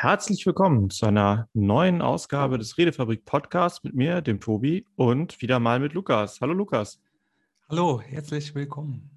Herzlich 0.00 0.46
willkommen 0.46 0.90
zu 0.90 1.06
einer 1.06 1.48
neuen 1.54 2.02
Ausgabe 2.02 2.56
des 2.56 2.78
Redefabrik 2.78 3.24
Podcasts 3.24 3.82
mit 3.82 3.96
mir, 3.96 4.20
dem 4.20 4.38
Tobi 4.38 4.86
und 4.94 5.42
wieder 5.42 5.58
mal 5.58 5.80
mit 5.80 5.92
Lukas. 5.92 6.40
Hallo 6.40 6.52
Lukas. 6.52 7.02
Hallo, 7.68 8.00
herzlich 8.00 8.54
willkommen. 8.54 9.10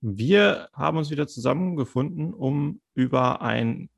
Wir 0.00 0.70
haben 0.72 0.98
uns 0.98 1.12
wieder 1.12 1.28
zusammengefunden, 1.28 2.34
um 2.34 2.80
über 2.94 3.42
ein, 3.42 3.88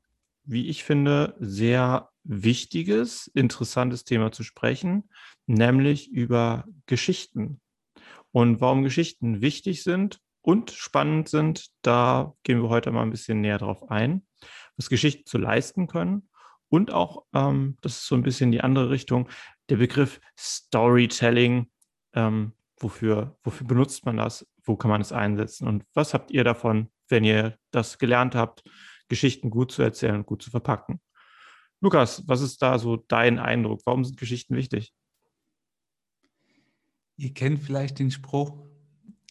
wie 0.43 0.67
ich 0.67 0.83
finde, 0.83 1.35
sehr 1.39 2.11
wichtiges, 2.23 3.25
interessantes 3.33 4.03
Thema 4.03 4.31
zu 4.31 4.43
sprechen, 4.43 5.09
nämlich 5.47 6.11
über 6.11 6.65
Geschichten. 6.85 7.61
Und 8.31 8.61
warum 8.61 8.83
Geschichten 8.83 9.41
wichtig 9.41 9.81
sind 9.81 10.19
und 10.41 10.69
spannend 10.69 11.29
sind, 11.29 11.71
da 11.81 12.35
gehen 12.43 12.61
wir 12.61 12.69
heute 12.69 12.91
mal 12.91 13.01
ein 13.01 13.09
bisschen 13.09 13.41
näher 13.41 13.57
drauf 13.57 13.89
ein 13.89 14.21
was 14.79 14.89
Geschichten 14.89 15.25
zu 15.25 15.37
leisten 15.37 15.87
können. 15.87 16.29
Und 16.69 16.91
auch, 16.91 17.25
ähm, 17.33 17.77
das 17.81 17.97
ist 17.97 18.07
so 18.07 18.15
ein 18.15 18.23
bisschen 18.23 18.51
die 18.51 18.61
andere 18.61 18.89
Richtung, 18.89 19.27
der 19.69 19.77
Begriff 19.77 20.19
Storytelling. 20.37 21.69
Ähm, 22.13 22.53
wofür, 22.79 23.37
wofür 23.43 23.67
benutzt 23.67 24.05
man 24.05 24.17
das? 24.17 24.47
Wo 24.63 24.77
kann 24.77 24.89
man 24.89 25.01
es 25.01 25.11
einsetzen? 25.11 25.67
Und 25.67 25.83
was 25.93 26.13
habt 26.13 26.31
ihr 26.31 26.43
davon, 26.43 26.89
wenn 27.09 27.23
ihr 27.23 27.57
das 27.71 27.97
gelernt 27.97 28.35
habt, 28.35 28.63
Geschichten 29.09 29.49
gut 29.49 29.71
zu 29.71 29.81
erzählen 29.81 30.15
und 30.15 30.25
gut 30.25 30.41
zu 30.41 30.49
verpacken? 30.49 31.01
Lukas, 31.81 32.27
was 32.27 32.41
ist 32.41 32.61
da 32.61 32.79
so 32.79 32.95
dein 32.95 33.37
Eindruck? 33.37 33.81
Warum 33.85 34.05
sind 34.05 34.17
Geschichten 34.17 34.55
wichtig? 34.55 34.93
Ihr 37.17 37.33
kennt 37.33 37.61
vielleicht 37.61 37.99
den 37.99 38.11
Spruch, 38.11 38.65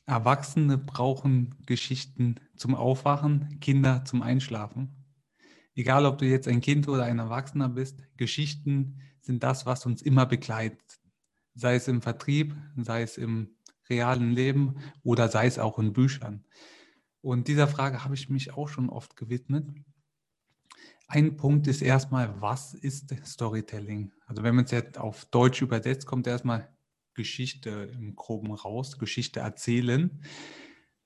Erwachsene 0.05 0.77
brauchen 0.77 1.55
Geschichten 1.65 2.37
zum 2.57 2.75
Aufwachen, 2.75 3.61
Kinder 3.61 4.05
zum 4.05 4.23
Einschlafen 4.23 4.98
egal 5.79 6.07
ob 6.07 6.19
du 6.19 6.27
jetzt 6.27 6.49
ein 6.49 6.61
Kind 6.61 6.89
oder 6.89 7.05
ein 7.05 7.21
Erwachsener 7.21 7.69
bist, 7.69 8.03
Geschichten 8.17 9.01
sind 9.21 9.45
das, 9.45 9.65
was 9.65 9.87
uns 9.87 10.03
immer 10.03 10.27
begleitet. 10.27 10.99
Sei 11.55 11.77
es 11.77 11.87
im 11.87 12.03
Vertrieb, 12.03 12.57
sei 12.77 13.03
es 13.03 13.17
im 13.17 13.51
realen 13.89 14.33
Leben 14.33 14.77
oder 15.05 15.29
sei 15.29 15.47
es 15.47 15.59
auch 15.59 15.79
in 15.79 15.93
Büchern. 15.93 16.45
Und 17.21 17.47
dieser 17.47 17.69
Frage 17.69 18.05
habe 18.05 18.15
ich 18.15 18.29
mich 18.29 18.53
auch 18.55 18.69
schon 18.69 18.91
oft 18.91 19.15
gewidmet. 19.17 19.69
Ein 21.07 21.37
Punkt 21.37 21.69
ist 21.69 21.81
erstmal, 21.81 22.41
was 22.41 22.75
ist 22.75 23.15
Storytelling? 23.25 24.13
Also 24.27 24.43
wenn 24.43 24.57
man 24.57 24.65
es 24.65 24.73
jetzt 24.73 24.99
auf 24.99 25.27
Deutsch 25.27 25.63
übersetzt, 25.63 26.07
kommt 26.07 26.27
erstmal 26.27 26.69
Geschichte 27.15 27.71
im 27.95 28.17
groben 28.17 28.53
raus, 28.53 28.99
Geschichte 28.99 29.41
erzählen. 29.41 30.23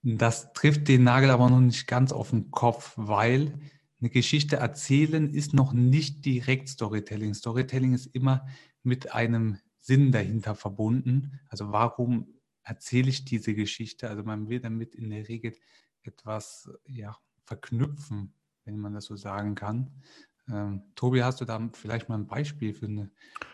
Das 0.02 0.54
trifft 0.54 0.88
den 0.88 1.04
Nagel 1.04 1.30
aber 1.30 1.50
noch 1.50 1.60
nicht 1.60 1.86
ganz 1.86 2.10
auf 2.10 2.30
den 2.30 2.50
Kopf, 2.50 2.94
weil 2.96 3.58
eine 4.02 4.10
Geschichte 4.10 4.56
erzählen 4.56 5.32
ist 5.32 5.54
noch 5.54 5.72
nicht 5.72 6.24
direkt 6.24 6.68
Storytelling. 6.68 7.34
Storytelling 7.34 7.94
ist 7.94 8.06
immer 8.06 8.46
mit 8.82 9.14
einem 9.14 9.58
Sinn 9.78 10.10
dahinter 10.10 10.56
verbunden. 10.56 11.40
Also 11.48 11.70
warum 11.70 12.40
erzähle 12.64 13.10
ich 13.10 13.24
diese 13.24 13.54
Geschichte? 13.54 14.10
Also 14.10 14.24
man 14.24 14.48
will 14.48 14.58
damit 14.58 14.96
in 14.96 15.10
der 15.10 15.28
Regel 15.28 15.54
etwas 16.02 16.68
ja, 16.86 17.16
verknüpfen, 17.44 18.34
wenn 18.64 18.78
man 18.78 18.92
das 18.92 19.04
so 19.04 19.14
sagen 19.14 19.54
kann. 19.54 20.02
Ähm, 20.48 20.82
Tobi, 20.96 21.22
hast 21.22 21.40
du 21.40 21.44
da 21.44 21.70
vielleicht 21.72 22.08
mal 22.08 22.16
ein 22.16 22.26
Beispiel 22.26 22.74
für 22.74 22.86
eine 22.86 23.10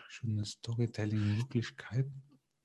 schöne 0.07 0.45
Storytelling-Möglichkeit? 0.45 2.07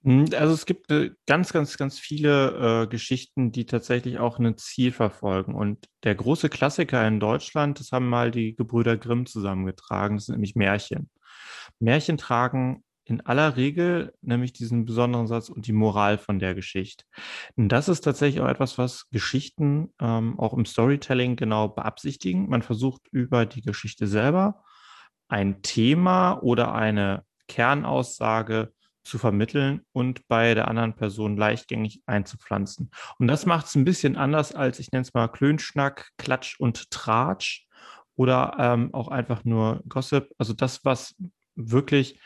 Hm, 0.05 0.27
also 0.36 0.52
es 0.52 0.66
gibt 0.66 0.91
äh, 0.91 1.10
ganz, 1.27 1.52
ganz, 1.52 1.77
ganz 1.78 1.98
viele 1.98 2.83
äh, 2.84 2.86
Geschichten, 2.86 3.52
die 3.52 3.64
tatsächlich 3.66 4.19
auch 4.19 4.38
ein 4.38 4.56
Ziel 4.58 4.92
verfolgen. 4.92 5.55
Und 5.55 5.88
der 6.05 6.14
große 6.14 6.50
Klassiker 6.50 7.06
in 7.08 7.20
Deutschland, 7.20 7.80
das 7.80 7.91
haben 7.91 8.08
mal 8.08 8.30
die 8.30 8.55
Gebrüder 8.55 8.96
Grimm 8.96 9.27
zusammengetragen, 9.27 10.16
das 10.16 10.27
sind 10.27 10.34
nämlich 10.34 10.56
Märchen. 10.56 11.11
Märchen 11.78 12.19
tragen 12.19 12.84
in 13.06 13.20
aller 13.22 13.56
Regel 13.56 14.14
nämlich 14.22 14.52
diesen 14.52 14.86
besonderen 14.86 15.27
Satz 15.27 15.50
und 15.50 15.66
die 15.66 15.72
Moral 15.72 16.16
von 16.18 16.39
der 16.39 16.55
Geschichte. 16.55 17.05
Und 17.56 17.68
das 17.68 17.89
ist 17.89 18.00
tatsächlich 18.02 18.42
auch 18.42 18.48
etwas, 18.48 18.79
was 18.79 19.08
Geschichten 19.11 19.92
ähm, 20.00 20.39
auch 20.39 20.55
im 20.55 20.64
Storytelling 20.64 21.36
genau 21.36 21.68
beabsichtigen. 21.68 22.48
Man 22.48 22.62
versucht 22.62 23.02
über 23.11 23.45
die 23.46 23.61
Geschichte 23.61 24.06
selber 24.06 24.62
ein 25.29 25.62
Thema 25.62 26.42
oder 26.42 26.74
eine 26.74 27.24
Kernaussage 27.46 28.73
zu 29.05 29.19
vermitteln 29.19 29.83
und 29.92 30.27
bei 30.29 30.55
der 30.55 30.69
anderen 30.69 30.95
Person 30.95 31.37
leichtgängig 31.37 32.03
einzupflanzen. 32.07 32.91
Und 33.19 33.29
das 33.29 33.47
macht 33.47 33.67
es 33.67 33.75
ein 33.75 33.85
bisschen 33.85 34.17
anders 34.17 34.55
als, 34.55 34.79
ich 34.79 34.91
nenne 34.92 35.03
es 35.03 35.15
mal 35.15 35.29
Klönschnack, 35.29 36.11
Klatsch 36.19 36.59
und 36.59 36.91
Tratsch 36.91 37.67
oder 38.17 38.57
ähm, 38.59 38.95
auch 38.95 39.09
einfach 39.09 39.45
nur 39.45 39.83
Gossip. 39.89 40.31
Also 40.39 40.55
das, 40.55 40.85
was 40.85 41.15
wirklich 41.55 42.19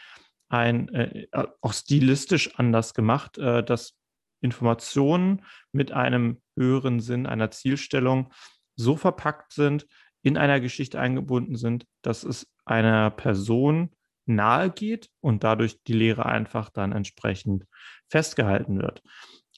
ein, 0.49 0.89
äh, 0.94 1.27
auch 1.61 1.72
stilistisch 1.72 2.59
anders 2.59 2.95
gemacht, 2.95 3.39
äh, 3.39 3.62
dass 3.62 3.95
Informationen 4.41 5.45
mit 5.72 5.93
einem 5.93 6.41
höheren 6.56 7.00
Sinn, 7.00 7.27
einer 7.27 7.50
Zielstellung 7.50 8.33
so 8.77 8.97
verpackt 8.97 9.53
sind, 9.53 9.87
in 10.22 10.37
einer 10.37 10.60
Geschichte 10.60 11.00
eingebunden 11.00 11.56
sind, 11.56 11.87
dass 12.03 12.22
es 12.22 12.47
einer 12.65 13.10
Person 13.10 13.91
nahe 14.28 14.71
geht 14.71 15.09
und 15.21 15.44
dadurch 15.44 15.83
die 15.84 15.93
Lehre 15.93 16.27
einfach 16.27 16.71
dann 16.71 16.93
entsprechend 16.93 17.65
festgehalten 18.09 18.81
wird. 18.81 19.03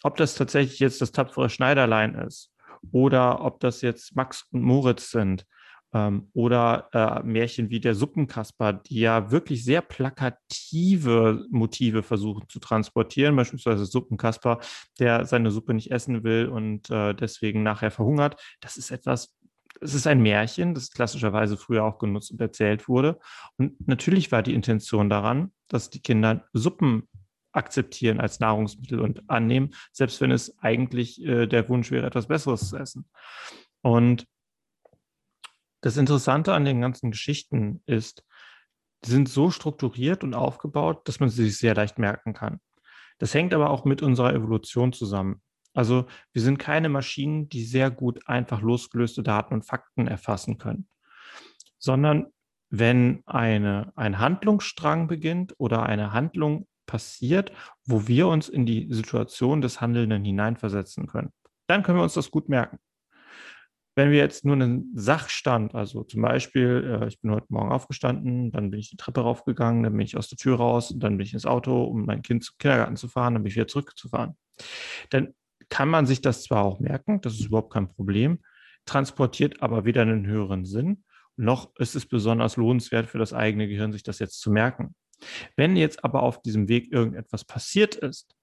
Ob 0.02 0.16
das 0.16 0.34
tatsächlich 0.34 0.78
jetzt 0.78 1.00
das 1.00 1.12
tapfere 1.12 1.50
Schneiderlein 1.50 2.14
ist 2.14 2.52
oder 2.92 3.44
ob 3.44 3.60
das 3.60 3.82
jetzt 3.82 4.16
Max 4.16 4.46
und 4.50 4.62
Moritz 4.62 5.10
sind 5.10 5.44
ähm, 5.92 6.30
oder 6.32 6.88
äh, 6.92 7.22
Märchen 7.22 7.70
wie 7.70 7.80
der 7.80 7.94
Suppenkasper, 7.94 8.72
die 8.72 9.00
ja 9.00 9.30
wirklich 9.30 9.64
sehr 9.64 9.82
plakative 9.82 11.44
Motive 11.50 12.02
versuchen 12.02 12.48
zu 12.48 12.60
transportieren, 12.60 13.36
beispielsweise 13.36 13.86
Suppenkasper, 13.86 14.60
der 14.98 15.26
seine 15.26 15.50
Suppe 15.50 15.74
nicht 15.74 15.90
essen 15.90 16.22
will 16.24 16.46
und 16.46 16.90
äh, 16.90 17.14
deswegen 17.14 17.62
nachher 17.62 17.90
verhungert. 17.90 18.40
Das 18.60 18.76
ist 18.76 18.90
etwas, 18.90 19.34
es 19.80 19.94
ist 19.94 20.06
ein 20.06 20.20
Märchen, 20.20 20.74
das 20.74 20.90
klassischerweise 20.90 21.56
früher 21.56 21.84
auch 21.84 21.98
genutzt 21.98 22.30
und 22.32 22.40
erzählt 22.40 22.88
wurde. 22.88 23.18
Und 23.56 23.86
natürlich 23.86 24.32
war 24.32 24.42
die 24.42 24.54
Intention 24.54 25.08
daran, 25.08 25.52
dass 25.68 25.90
die 25.90 26.00
Kinder 26.00 26.48
Suppen 26.52 27.08
akzeptieren 27.52 28.20
als 28.20 28.40
Nahrungsmittel 28.40 29.00
und 29.00 29.28
annehmen, 29.28 29.74
selbst 29.92 30.20
wenn 30.20 30.30
es 30.30 30.58
eigentlich 30.58 31.24
äh, 31.24 31.46
der 31.46 31.68
Wunsch 31.68 31.90
wäre, 31.90 32.06
etwas 32.06 32.28
Besseres 32.28 32.68
zu 32.68 32.76
essen. 32.76 33.08
Und 33.82 34.26
das 35.80 35.96
Interessante 35.96 36.52
an 36.52 36.64
den 36.64 36.80
ganzen 36.80 37.10
Geschichten 37.10 37.82
ist, 37.86 38.24
die 39.04 39.10
sind 39.10 39.28
so 39.28 39.50
strukturiert 39.50 40.22
und 40.22 40.34
aufgebaut, 40.34 41.08
dass 41.08 41.20
man 41.20 41.30
sie 41.30 41.44
sich 41.44 41.58
sehr 41.58 41.74
leicht 41.74 41.98
merken 41.98 42.34
kann. 42.34 42.60
Das 43.18 43.34
hängt 43.34 43.54
aber 43.54 43.70
auch 43.70 43.84
mit 43.84 44.02
unserer 44.02 44.34
Evolution 44.34 44.92
zusammen. 44.92 45.42
Also 45.72 46.06
wir 46.32 46.42
sind 46.42 46.58
keine 46.58 46.88
Maschinen, 46.88 47.48
die 47.48 47.64
sehr 47.64 47.90
gut 47.90 48.26
einfach 48.28 48.60
losgelöste 48.60 49.22
Daten 49.22 49.54
und 49.54 49.64
Fakten 49.64 50.06
erfassen 50.06 50.58
können, 50.58 50.88
sondern 51.78 52.26
wenn 52.70 53.22
eine, 53.26 53.92
ein 53.96 54.18
Handlungsstrang 54.18 55.08
beginnt 55.08 55.54
oder 55.58 55.84
eine 55.84 56.12
Handlung 56.12 56.66
passiert, 56.86 57.52
wo 57.84 58.06
wir 58.08 58.28
uns 58.28 58.48
in 58.48 58.66
die 58.66 58.92
Situation 58.92 59.60
des 59.60 59.80
Handelnden 59.80 60.24
hineinversetzen 60.24 61.06
können, 61.06 61.32
dann 61.68 61.82
können 61.82 61.98
wir 61.98 62.02
uns 62.02 62.14
das 62.14 62.30
gut 62.30 62.48
merken. 62.48 62.78
Wenn 63.96 64.10
wir 64.10 64.18
jetzt 64.18 64.44
nur 64.44 64.54
einen 64.54 64.92
Sachstand, 64.94 65.74
also 65.74 66.04
zum 66.04 66.22
Beispiel, 66.22 67.00
äh, 67.02 67.08
ich 67.08 67.20
bin 67.20 67.32
heute 67.32 67.46
Morgen 67.48 67.72
aufgestanden, 67.72 68.52
dann 68.52 68.70
bin 68.70 68.80
ich 68.80 68.90
die 68.90 68.96
Treppe 68.96 69.20
raufgegangen, 69.20 69.82
dann 69.82 69.92
bin 69.92 70.00
ich 70.00 70.16
aus 70.16 70.28
der 70.28 70.38
Tür 70.38 70.56
raus, 70.56 70.94
dann 70.96 71.16
bin 71.16 71.26
ich 71.26 71.34
ins 71.34 71.46
Auto, 71.46 71.84
um 71.84 72.06
mein 72.06 72.22
Kind 72.22 72.44
zum 72.44 72.56
Kindergarten 72.58 72.96
zu 72.96 73.08
fahren, 73.08 73.34
dann 73.34 73.42
bin 73.42 73.50
ich 73.50 73.56
wieder 73.56 73.66
zurückzufahren, 73.66 74.36
dann 75.10 75.34
kann 75.70 75.88
man 75.88 76.06
sich 76.06 76.20
das 76.20 76.42
zwar 76.42 76.64
auch 76.64 76.80
merken, 76.80 77.20
das 77.22 77.34
ist 77.34 77.46
überhaupt 77.46 77.72
kein 77.72 77.88
Problem, 77.88 78.40
transportiert 78.84 79.62
aber 79.62 79.84
weder 79.84 80.02
einen 80.02 80.26
höheren 80.26 80.64
Sinn, 80.64 81.04
noch 81.36 81.74
ist 81.76 81.94
es 81.94 82.06
besonders 82.06 82.56
lohnenswert 82.56 83.06
für 83.06 83.18
das 83.18 83.32
eigene 83.32 83.66
Gehirn, 83.66 83.92
sich 83.92 84.02
das 84.02 84.18
jetzt 84.18 84.40
zu 84.40 84.50
merken. 84.50 84.94
Wenn 85.56 85.76
jetzt 85.76 86.04
aber 86.04 86.22
auf 86.22 86.42
diesem 86.42 86.68
Weg 86.68 86.92
irgendetwas 86.92 87.44
passiert 87.44 87.94
ist 87.94 88.34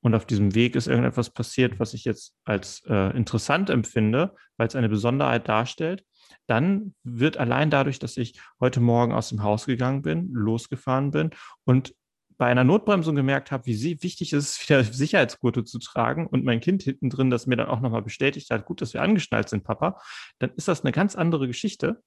und 0.00 0.14
auf 0.14 0.26
diesem 0.26 0.54
Weg 0.54 0.76
ist 0.76 0.86
irgendetwas 0.86 1.30
passiert, 1.30 1.78
was 1.78 1.92
ich 1.92 2.04
jetzt 2.04 2.34
als 2.44 2.82
äh, 2.86 3.16
interessant 3.16 3.68
empfinde, 3.68 4.34
weil 4.56 4.68
es 4.68 4.76
eine 4.76 4.88
Besonderheit 4.88 5.48
darstellt, 5.48 6.04
dann 6.46 6.94
wird 7.02 7.36
allein 7.36 7.70
dadurch, 7.70 7.98
dass 7.98 8.16
ich 8.16 8.40
heute 8.60 8.80
Morgen 8.80 9.12
aus 9.12 9.28
dem 9.28 9.42
Haus 9.42 9.66
gegangen 9.66 10.02
bin, 10.02 10.32
losgefahren 10.32 11.10
bin 11.10 11.30
und 11.64 11.94
bei 12.40 12.46
einer 12.46 12.64
Notbremsung 12.64 13.16
gemerkt 13.16 13.52
habe, 13.52 13.66
wie 13.66 14.02
wichtig 14.02 14.32
es 14.32 14.52
ist, 14.52 14.60
wieder 14.68 14.82
Sicherheitsgurte 14.82 15.62
zu 15.62 15.78
tragen 15.78 16.26
und 16.26 16.42
mein 16.42 16.60
Kind 16.60 16.82
hinten 16.82 17.10
drin 17.10 17.28
das 17.28 17.46
mir 17.46 17.56
dann 17.56 17.68
auch 17.68 17.80
nochmal 17.80 18.00
bestätigt 18.00 18.50
hat, 18.50 18.64
gut, 18.64 18.80
dass 18.80 18.94
wir 18.94 19.02
angeschnallt 19.02 19.50
sind, 19.50 19.62
Papa, 19.62 20.00
dann 20.38 20.50
ist 20.56 20.66
das 20.66 20.80
eine 20.82 20.90
ganz 20.90 21.16
andere 21.16 21.46
Geschichte, 21.46 22.02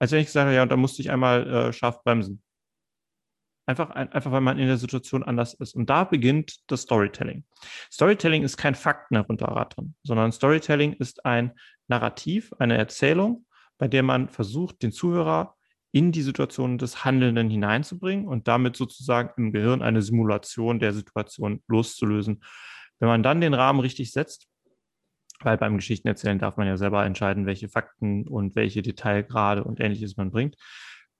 als 0.00 0.10
wenn 0.10 0.18
ich 0.18 0.32
sage, 0.32 0.52
ja, 0.52 0.64
und 0.64 0.72
da 0.72 0.76
musste 0.76 1.00
ich 1.00 1.12
einmal 1.12 1.46
äh, 1.46 1.72
scharf 1.72 2.02
bremsen. 2.02 2.42
Einfach, 3.66 3.90
einfach, 3.90 4.32
weil 4.32 4.40
man 4.40 4.58
in 4.58 4.66
der 4.66 4.76
Situation 4.76 5.22
anders 5.22 5.54
ist. 5.54 5.74
Und 5.74 5.88
da 5.88 6.04
beginnt 6.04 6.58
das 6.66 6.82
Storytelling. 6.82 7.44
Storytelling 7.90 8.42
ist 8.42 8.56
kein 8.56 8.74
Fakten 8.74 9.14
herunterrattern, 9.14 9.94
sondern 10.02 10.32
Storytelling 10.32 10.92
ist 10.94 11.24
ein 11.24 11.52
Narrativ, 11.86 12.52
eine 12.58 12.76
Erzählung, 12.76 13.46
bei 13.78 13.86
der 13.86 14.02
man 14.02 14.28
versucht, 14.28 14.82
den 14.82 14.90
Zuhörer 14.92 15.54
in 15.94 16.10
die 16.10 16.22
Situation 16.22 16.76
des 16.76 17.04
Handelnden 17.04 17.48
hineinzubringen 17.48 18.26
und 18.26 18.48
damit 18.48 18.76
sozusagen 18.76 19.30
im 19.36 19.52
Gehirn 19.52 19.80
eine 19.80 20.02
Simulation 20.02 20.80
der 20.80 20.92
Situation 20.92 21.62
loszulösen. 21.68 22.42
Wenn 22.98 23.08
man 23.08 23.22
dann 23.22 23.40
den 23.40 23.54
Rahmen 23.54 23.78
richtig 23.78 24.10
setzt, 24.10 24.48
weil 25.40 25.56
beim 25.56 25.76
Geschichtenerzählen 25.76 26.40
darf 26.40 26.56
man 26.56 26.66
ja 26.66 26.76
selber 26.76 27.04
entscheiden, 27.06 27.46
welche 27.46 27.68
Fakten 27.68 28.26
und 28.26 28.56
welche 28.56 28.82
Detailgrade 28.82 29.62
und 29.62 29.78
ähnliches 29.78 30.16
man 30.16 30.32
bringt, 30.32 30.56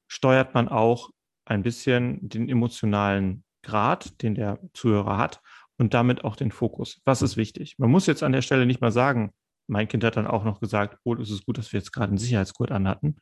steuert 0.08 0.54
man 0.54 0.68
auch 0.68 1.10
ein 1.44 1.62
bisschen 1.62 2.28
den 2.28 2.48
emotionalen 2.48 3.44
Grad, 3.62 4.22
den 4.22 4.34
der 4.34 4.58
Zuhörer 4.72 5.18
hat 5.18 5.40
und 5.78 5.94
damit 5.94 6.24
auch 6.24 6.34
den 6.34 6.50
Fokus. 6.50 7.00
Was 7.04 7.22
ist 7.22 7.36
wichtig? 7.36 7.76
Man 7.78 7.92
muss 7.92 8.06
jetzt 8.06 8.24
an 8.24 8.32
der 8.32 8.42
Stelle 8.42 8.66
nicht 8.66 8.80
mal 8.80 8.92
sagen, 8.92 9.32
mein 9.68 9.86
Kind 9.86 10.02
hat 10.02 10.16
dann 10.16 10.26
auch 10.26 10.42
noch 10.42 10.58
gesagt, 10.58 10.98
oh, 11.04 11.14
es 11.14 11.30
ist 11.30 11.46
gut, 11.46 11.58
dass 11.58 11.72
wir 11.72 11.78
jetzt 11.78 11.92
gerade 11.92 12.08
einen 12.08 12.18
Sicherheitsgurt 12.18 12.72
anhatten. 12.72 13.18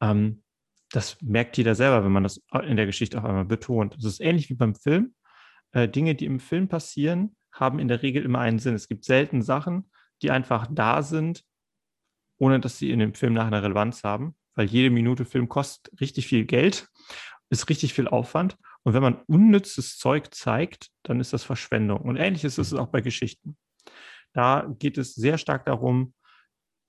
Ähm, 0.00 0.42
das 0.90 1.20
merkt 1.20 1.56
jeder 1.56 1.74
selber, 1.74 2.04
wenn 2.04 2.12
man 2.12 2.22
das 2.22 2.40
in 2.62 2.76
der 2.76 2.86
Geschichte 2.86 3.18
auf 3.18 3.24
einmal 3.24 3.44
betont. 3.44 3.96
Es 3.96 4.04
ist 4.04 4.20
ähnlich 4.20 4.48
wie 4.50 4.54
beim 4.54 4.74
Film. 4.74 5.14
Äh, 5.72 5.88
Dinge, 5.88 6.14
die 6.14 6.26
im 6.26 6.40
Film 6.40 6.68
passieren, 6.68 7.36
haben 7.52 7.78
in 7.78 7.88
der 7.88 8.02
Regel 8.02 8.24
immer 8.24 8.40
einen 8.40 8.58
Sinn. 8.58 8.74
Es 8.74 8.88
gibt 8.88 9.04
selten 9.04 9.42
Sachen, 9.42 9.90
die 10.22 10.30
einfach 10.30 10.66
da 10.70 11.02
sind, 11.02 11.44
ohne 12.38 12.60
dass 12.60 12.78
sie 12.78 12.90
in 12.90 12.98
dem 12.98 13.14
Film 13.14 13.34
nachher 13.34 13.48
eine 13.48 13.62
Relevanz 13.62 14.04
haben, 14.04 14.36
weil 14.54 14.66
jede 14.66 14.90
Minute 14.90 15.24
Film 15.24 15.48
kostet 15.48 16.00
richtig 16.00 16.26
viel 16.26 16.44
Geld, 16.44 16.88
ist 17.50 17.68
richtig 17.68 17.94
viel 17.94 18.08
Aufwand. 18.08 18.56
Und 18.82 18.94
wenn 18.94 19.02
man 19.02 19.20
unnützes 19.26 19.98
Zeug 19.98 20.32
zeigt, 20.32 20.90
dann 21.02 21.20
ist 21.20 21.32
das 21.32 21.44
Verschwendung. 21.44 22.00
Und 22.02 22.16
ähnlich 22.16 22.44
ist 22.44 22.58
es 22.58 22.72
auch 22.72 22.88
bei 22.88 23.00
Geschichten. 23.00 23.56
Da 24.32 24.72
geht 24.78 24.98
es 24.98 25.14
sehr 25.14 25.38
stark 25.38 25.64
darum, 25.66 26.14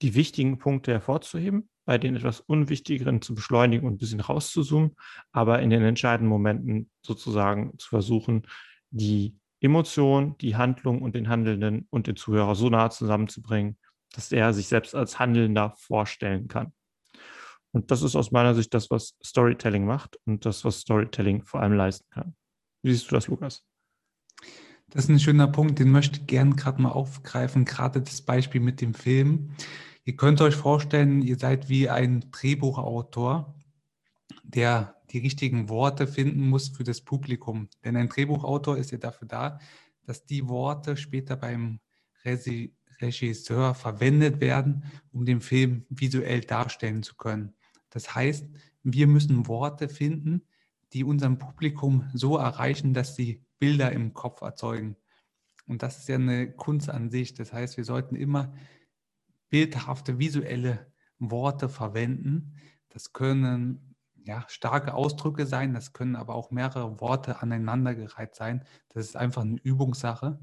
die 0.01 0.13
wichtigen 0.13 0.59
Punkte 0.59 0.91
hervorzuheben, 0.91 1.69
bei 1.88 1.98
den 1.98 2.18
etwas 2.18 2.42
Unwichtigeren 2.42 3.22
zu 3.22 3.34
beschleunigen 3.34 3.88
und 3.88 3.94
ein 3.94 3.98
bisschen 3.98 4.19
rauszuzoomen, 4.19 4.98
aber 5.31 5.62
in 5.62 5.69
den 5.69 5.84
entscheidenden 5.84 6.30
Momenten 6.30 6.92
sozusagen 7.01 7.80
zu 7.80 7.88
versuchen, 7.88 8.45
die 8.89 9.38
Emotion, 9.62 10.38
die 10.39 10.57
Handlung 10.57 11.01
und 11.01 11.16
den 11.16 11.30
Handelnden 11.30 11.88
und 11.89 12.07
den 12.07 12.18
Zuhörer 12.18 12.56
so 12.56 12.69
nah 12.69 12.89
zusammenzubringen, 12.89 13.78
dass 14.13 14.34
er 14.34 14.54
sich 14.54 14.68
selbst 14.68 14.95
als 14.95 15.18
Handelnder 15.18 15.75
vorstellen 15.78 16.50
kann. 16.50 16.74
Und 17.72 17.89
das 17.89 18.01
ist 18.01 18.18
aus 18.18 18.31
meiner 18.31 18.54
Sicht 18.54 18.74
das, 18.74 18.92
was 18.92 19.16
Storytelling 19.24 19.86
macht 19.86 20.19
und 20.25 20.45
das, 20.45 20.66
was 20.66 20.81
Storytelling 20.81 21.45
vor 21.45 21.62
allem 21.62 21.74
leisten 21.74 22.06
kann. 22.10 22.36
Wie 22.84 22.92
siehst 22.92 23.10
du 23.10 23.16
das, 23.16 23.28
Lukas? 23.28 23.63
Das 24.89 25.06
ist 25.06 25.10
ein 25.10 25.19
schöner 25.22 25.48
Punkt, 25.48 25.80
den 25.80 25.92
möchte 25.92 26.19
ich 26.19 26.28
gerne 26.28 26.56
gerade 26.56 26.81
mal 26.81 26.92
aufgreifen, 26.92 27.63
gerade 27.63 28.01
das 28.01 28.22
Beispiel 28.22 28.60
mit 28.60 28.81
dem 28.81 28.94
Film. 28.94 29.51
Ihr 30.07 30.15
könnt 30.15 30.39
euch 30.39 30.56
vorstellen, 30.56 31.21
ihr 31.21 31.38
seid 31.38 31.68
wie 31.68 31.89
ein 31.89 32.31
Drehbuchautor, 32.31 33.54
der 34.42 34.95
die 35.12 35.18
richtigen 35.18 35.68
Worte 35.68 36.07
finden 36.07 36.48
muss 36.48 36.69
für 36.69 36.86
das 36.86 37.01
Publikum. 37.01 37.68
Denn 37.83 37.98
ein 37.98 38.07
Drehbuchautor 38.07 38.77
ist 38.77 38.92
ja 38.92 39.00
dafür 39.00 39.27
da, 39.27 39.59
dass 40.06 40.25
die 40.25 40.48
Worte 40.48 40.95
später 40.95 41.36
beim 41.36 41.81
Regisseur 42.24 43.75
verwendet 43.75 44.39
werden, 44.39 44.86
um 45.12 45.25
den 45.25 45.42
Film 45.42 45.86
visuell 45.89 46.39
darstellen 46.39 47.03
zu 47.03 47.18
können. 47.18 47.53
Das 47.89 48.15
heißt, 48.15 48.48
wir 48.83 49.07
müssen 49.07 49.50
Worte 49.50 49.89
finden, 49.89 50.42
die 50.94 51.03
unserem 51.03 51.38
Publikum 51.38 52.10
so 52.13 52.38
erreichen, 52.38 52.94
dass 52.94 53.18
sie 53.18 53.44
Bilder 53.60 53.92
im 53.92 54.13
Kopf 54.13 54.39
erzeugen. 54.39 54.95
Und 55.68 55.83
das 55.83 55.98
ist 55.98 56.07
ja 56.07 56.15
eine 56.15 56.50
Kunst 56.50 56.89
an 56.89 57.10
sich. 57.10 57.33
Das 57.33 57.51
heißt, 57.51 57.75
wir 57.75 57.83
sollten 57.83 58.15
immer 58.15 58.53
bildhafte, 59.49 60.19
visuelle 60.19 60.91
Worte 61.19 61.69
verwenden. 61.69 62.55
Das 62.89 63.13
können 63.13 63.95
ja, 64.27 64.44
starke 64.49 64.94
Ausdrücke 64.94 65.45
sein, 65.45 65.73
das 65.73 65.94
können 65.94 66.15
aber 66.15 66.35
auch 66.35 66.51
mehrere 66.51 66.99
Worte 66.99 67.41
aneinandergereiht 67.41 68.35
sein. 68.35 68.65
Das 68.89 69.05
ist 69.05 69.15
einfach 69.15 69.44
eine 69.44 69.57
Übungssache, 69.61 70.39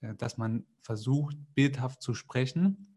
äh, 0.00 0.14
dass 0.14 0.38
man 0.38 0.66
versucht, 0.80 1.36
bildhaft 1.54 2.02
zu 2.02 2.14
sprechen. 2.14 2.96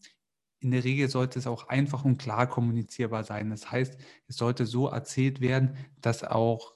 In 0.59 0.71
der 0.71 0.83
Regel 0.83 1.09
sollte 1.09 1.39
es 1.39 1.47
auch 1.47 1.67
einfach 1.67 2.05
und 2.05 2.17
klar 2.17 2.47
kommunizierbar 2.47 3.23
sein. 3.23 3.49
Das 3.49 3.69
heißt, 3.71 3.97
es 4.27 4.35
sollte 4.35 4.65
so 4.65 4.87
erzählt 4.87 5.41
werden, 5.41 5.75
dass 5.99 6.23
auch 6.23 6.73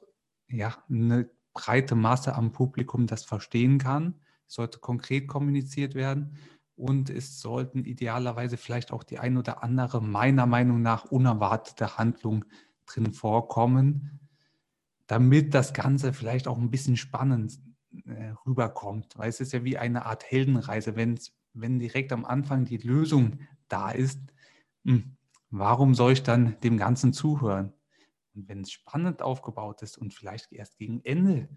ja, 0.47 0.77
eine 0.89 1.29
breite 1.53 1.95
Masse 1.95 2.35
am 2.35 2.51
Publikum 2.51 3.07
das 3.07 3.23
verstehen 3.23 3.77
kann. 3.77 4.19
Es 4.47 4.55
sollte 4.55 4.79
konkret 4.79 5.27
kommuniziert 5.27 5.95
werden 5.95 6.37
und 6.75 7.09
es 7.09 7.39
sollten 7.39 7.85
idealerweise 7.85 8.57
vielleicht 8.57 8.91
auch 8.91 9.03
die 9.03 9.19
ein 9.19 9.37
oder 9.37 9.63
andere 9.63 10.01
meiner 10.01 10.45
Meinung 10.45 10.81
nach 10.81 11.05
unerwartete 11.05 11.97
Handlung 11.97 12.45
drin 12.85 13.13
vorkommen, 13.13 14.19
damit 15.07 15.53
das 15.53 15.73
Ganze 15.73 16.13
vielleicht 16.13 16.47
auch 16.47 16.57
ein 16.57 16.71
bisschen 16.71 16.97
spannend 16.97 17.59
äh, 18.05 18.33
rüberkommt. 18.45 19.17
Weil 19.17 19.29
es 19.29 19.39
ist 19.39 19.53
ja 19.53 19.63
wie 19.63 19.77
eine 19.77 20.05
Art 20.05 20.23
Heldenreise, 20.23 20.95
wenn, 20.95 21.19
wenn 21.53 21.79
direkt 21.79 22.11
am 22.11 22.25
Anfang 22.25 22.65
die 22.65 22.77
Lösung 22.77 23.39
da 23.67 23.91
ist. 23.91 24.19
Mh, 24.83 24.93
hm, 24.93 25.17
warum 25.51 25.93
soll 25.93 26.13
ich 26.13 26.23
dann 26.23 26.59
dem 26.61 26.77
Ganzen 26.77 27.13
zuhören? 27.13 27.73
Und 28.33 28.49
wenn 28.49 28.61
es 28.61 28.71
spannend 28.71 29.21
aufgebaut 29.21 29.83
ist 29.83 29.97
und 29.97 30.13
vielleicht 30.13 30.51
erst 30.51 30.77
gegen 30.77 31.01
Ende 31.03 31.49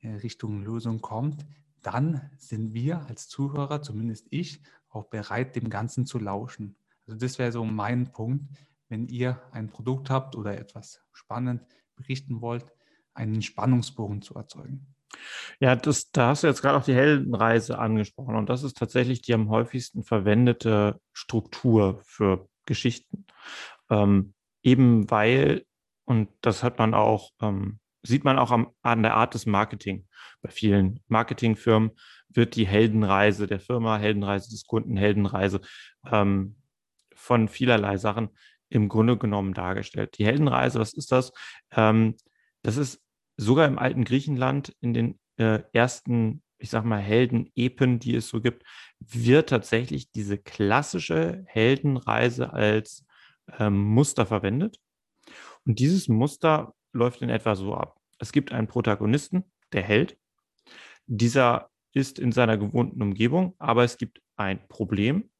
äh, 0.00 0.12
Richtung 0.14 0.62
Lösung 0.62 1.00
kommt, 1.00 1.44
dann 1.82 2.30
sind 2.36 2.74
wir 2.74 3.06
als 3.06 3.28
Zuhörer, 3.28 3.82
zumindest 3.82 4.26
ich, 4.30 4.62
auch 4.88 5.04
bereit, 5.04 5.56
dem 5.56 5.70
Ganzen 5.70 6.06
zu 6.06 6.18
lauschen. 6.18 6.76
Also 7.06 7.18
das 7.18 7.38
wäre 7.38 7.52
so 7.52 7.64
mein 7.64 8.12
Punkt, 8.12 8.44
wenn 8.88 9.06
ihr 9.06 9.40
ein 9.52 9.70
Produkt 9.70 10.10
habt 10.10 10.36
oder 10.36 10.58
etwas 10.58 11.00
spannend 11.12 11.62
berichten 11.96 12.40
wollt, 12.40 12.72
einen 13.14 13.42
Spannungsbogen 13.42 14.22
zu 14.22 14.34
erzeugen. 14.34 14.94
Ja, 15.58 15.76
das, 15.76 16.10
da 16.10 16.28
hast 16.28 16.42
du 16.42 16.46
jetzt 16.46 16.62
gerade 16.62 16.78
auch 16.78 16.84
die 16.84 16.94
Heldenreise 16.94 17.78
angesprochen 17.78 18.36
und 18.36 18.48
das 18.48 18.62
ist 18.62 18.76
tatsächlich 18.76 19.22
die 19.22 19.34
am 19.34 19.50
häufigsten 19.50 20.04
verwendete 20.04 21.00
Struktur 21.12 22.00
für 22.04 22.48
Geschichten. 22.64 23.26
Ähm, 23.90 24.34
eben 24.62 25.10
weil, 25.10 25.64
und 26.04 26.28
das 26.40 26.62
hat 26.62 26.78
man 26.78 26.94
auch 26.94 27.30
ähm, 27.40 27.80
sieht 28.02 28.24
man 28.24 28.38
auch 28.38 28.50
am, 28.50 28.70
an 28.82 29.02
der 29.02 29.14
Art 29.14 29.34
des 29.34 29.46
Marketing. 29.46 30.06
Bei 30.42 30.50
vielen 30.50 31.00
Marketingfirmen 31.08 31.90
wird 32.28 32.56
die 32.56 32.66
Heldenreise 32.66 33.46
der 33.46 33.60
Firma, 33.60 33.98
Heldenreise 33.98 34.50
des 34.50 34.64
Kunden, 34.64 34.96
Heldenreise 34.96 35.60
ähm, 36.10 36.56
von 37.14 37.48
vielerlei 37.48 37.96
Sachen 37.96 38.30
im 38.68 38.88
Grunde 38.88 39.18
genommen 39.18 39.52
dargestellt. 39.52 40.16
Die 40.18 40.24
Heldenreise, 40.24 40.78
was 40.78 40.94
ist 40.94 41.12
das? 41.12 41.32
Ähm, 41.72 42.16
das 42.62 42.76
ist 42.76 43.02
sogar 43.36 43.66
im 43.66 43.78
alten 43.78 44.04
Griechenland 44.04 44.74
in 44.80 44.94
den 44.94 45.18
äh, 45.36 45.60
ersten, 45.72 46.42
ich 46.58 46.70
sag 46.70 46.84
mal, 46.84 47.00
Helden-Epen, 47.00 47.98
die 47.98 48.14
es 48.14 48.28
so 48.28 48.40
gibt, 48.40 48.64
wird 49.00 49.48
tatsächlich 49.48 50.10
diese 50.12 50.38
klassische 50.38 51.44
Heldenreise 51.46 52.52
als 52.52 53.04
ähm, 53.58 53.78
Muster 53.78 54.26
verwendet. 54.26 54.78
Und 55.66 55.78
dieses 55.78 56.08
Muster 56.08 56.74
läuft 56.92 57.22
in 57.22 57.30
etwa 57.30 57.54
so 57.54 57.74
ab. 57.74 57.98
Es 58.18 58.32
gibt 58.32 58.52
einen 58.52 58.66
Protagonisten, 58.66 59.44
der 59.72 59.82
Held. 59.82 60.18
Dieser 61.06 61.70
ist 61.92 62.18
in 62.18 62.32
seiner 62.32 62.56
gewohnten 62.56 63.02
Umgebung, 63.02 63.54
aber 63.58 63.84
es 63.84 63.96
gibt 63.98 64.20
ein 64.36 64.66
Problem. 64.68 65.30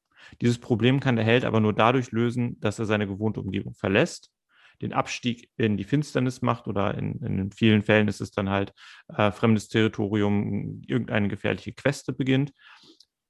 Dieses 0.41 0.59
Problem 0.59 0.99
kann 0.99 1.15
der 1.15 1.25
Held 1.25 1.45
aber 1.45 1.59
nur 1.59 1.73
dadurch 1.73 2.11
lösen, 2.11 2.59
dass 2.59 2.79
er 2.79 2.85
seine 2.85 3.07
gewohnte 3.07 3.39
Umgebung 3.41 3.73
verlässt, 3.73 4.31
den 4.81 4.93
Abstieg 4.93 5.49
in 5.57 5.77
die 5.77 5.83
Finsternis 5.83 6.41
macht 6.41 6.67
oder 6.67 6.97
in, 6.97 7.21
in 7.21 7.51
vielen 7.51 7.83
Fällen 7.83 8.07
ist 8.07 8.21
es 8.21 8.31
dann 8.31 8.49
halt 8.49 8.73
äh, 9.09 9.31
fremdes 9.31 9.67
Territorium, 9.69 10.81
irgendeine 10.87 11.27
gefährliche 11.27 11.73
Queste 11.73 12.13
beginnt. 12.13 12.51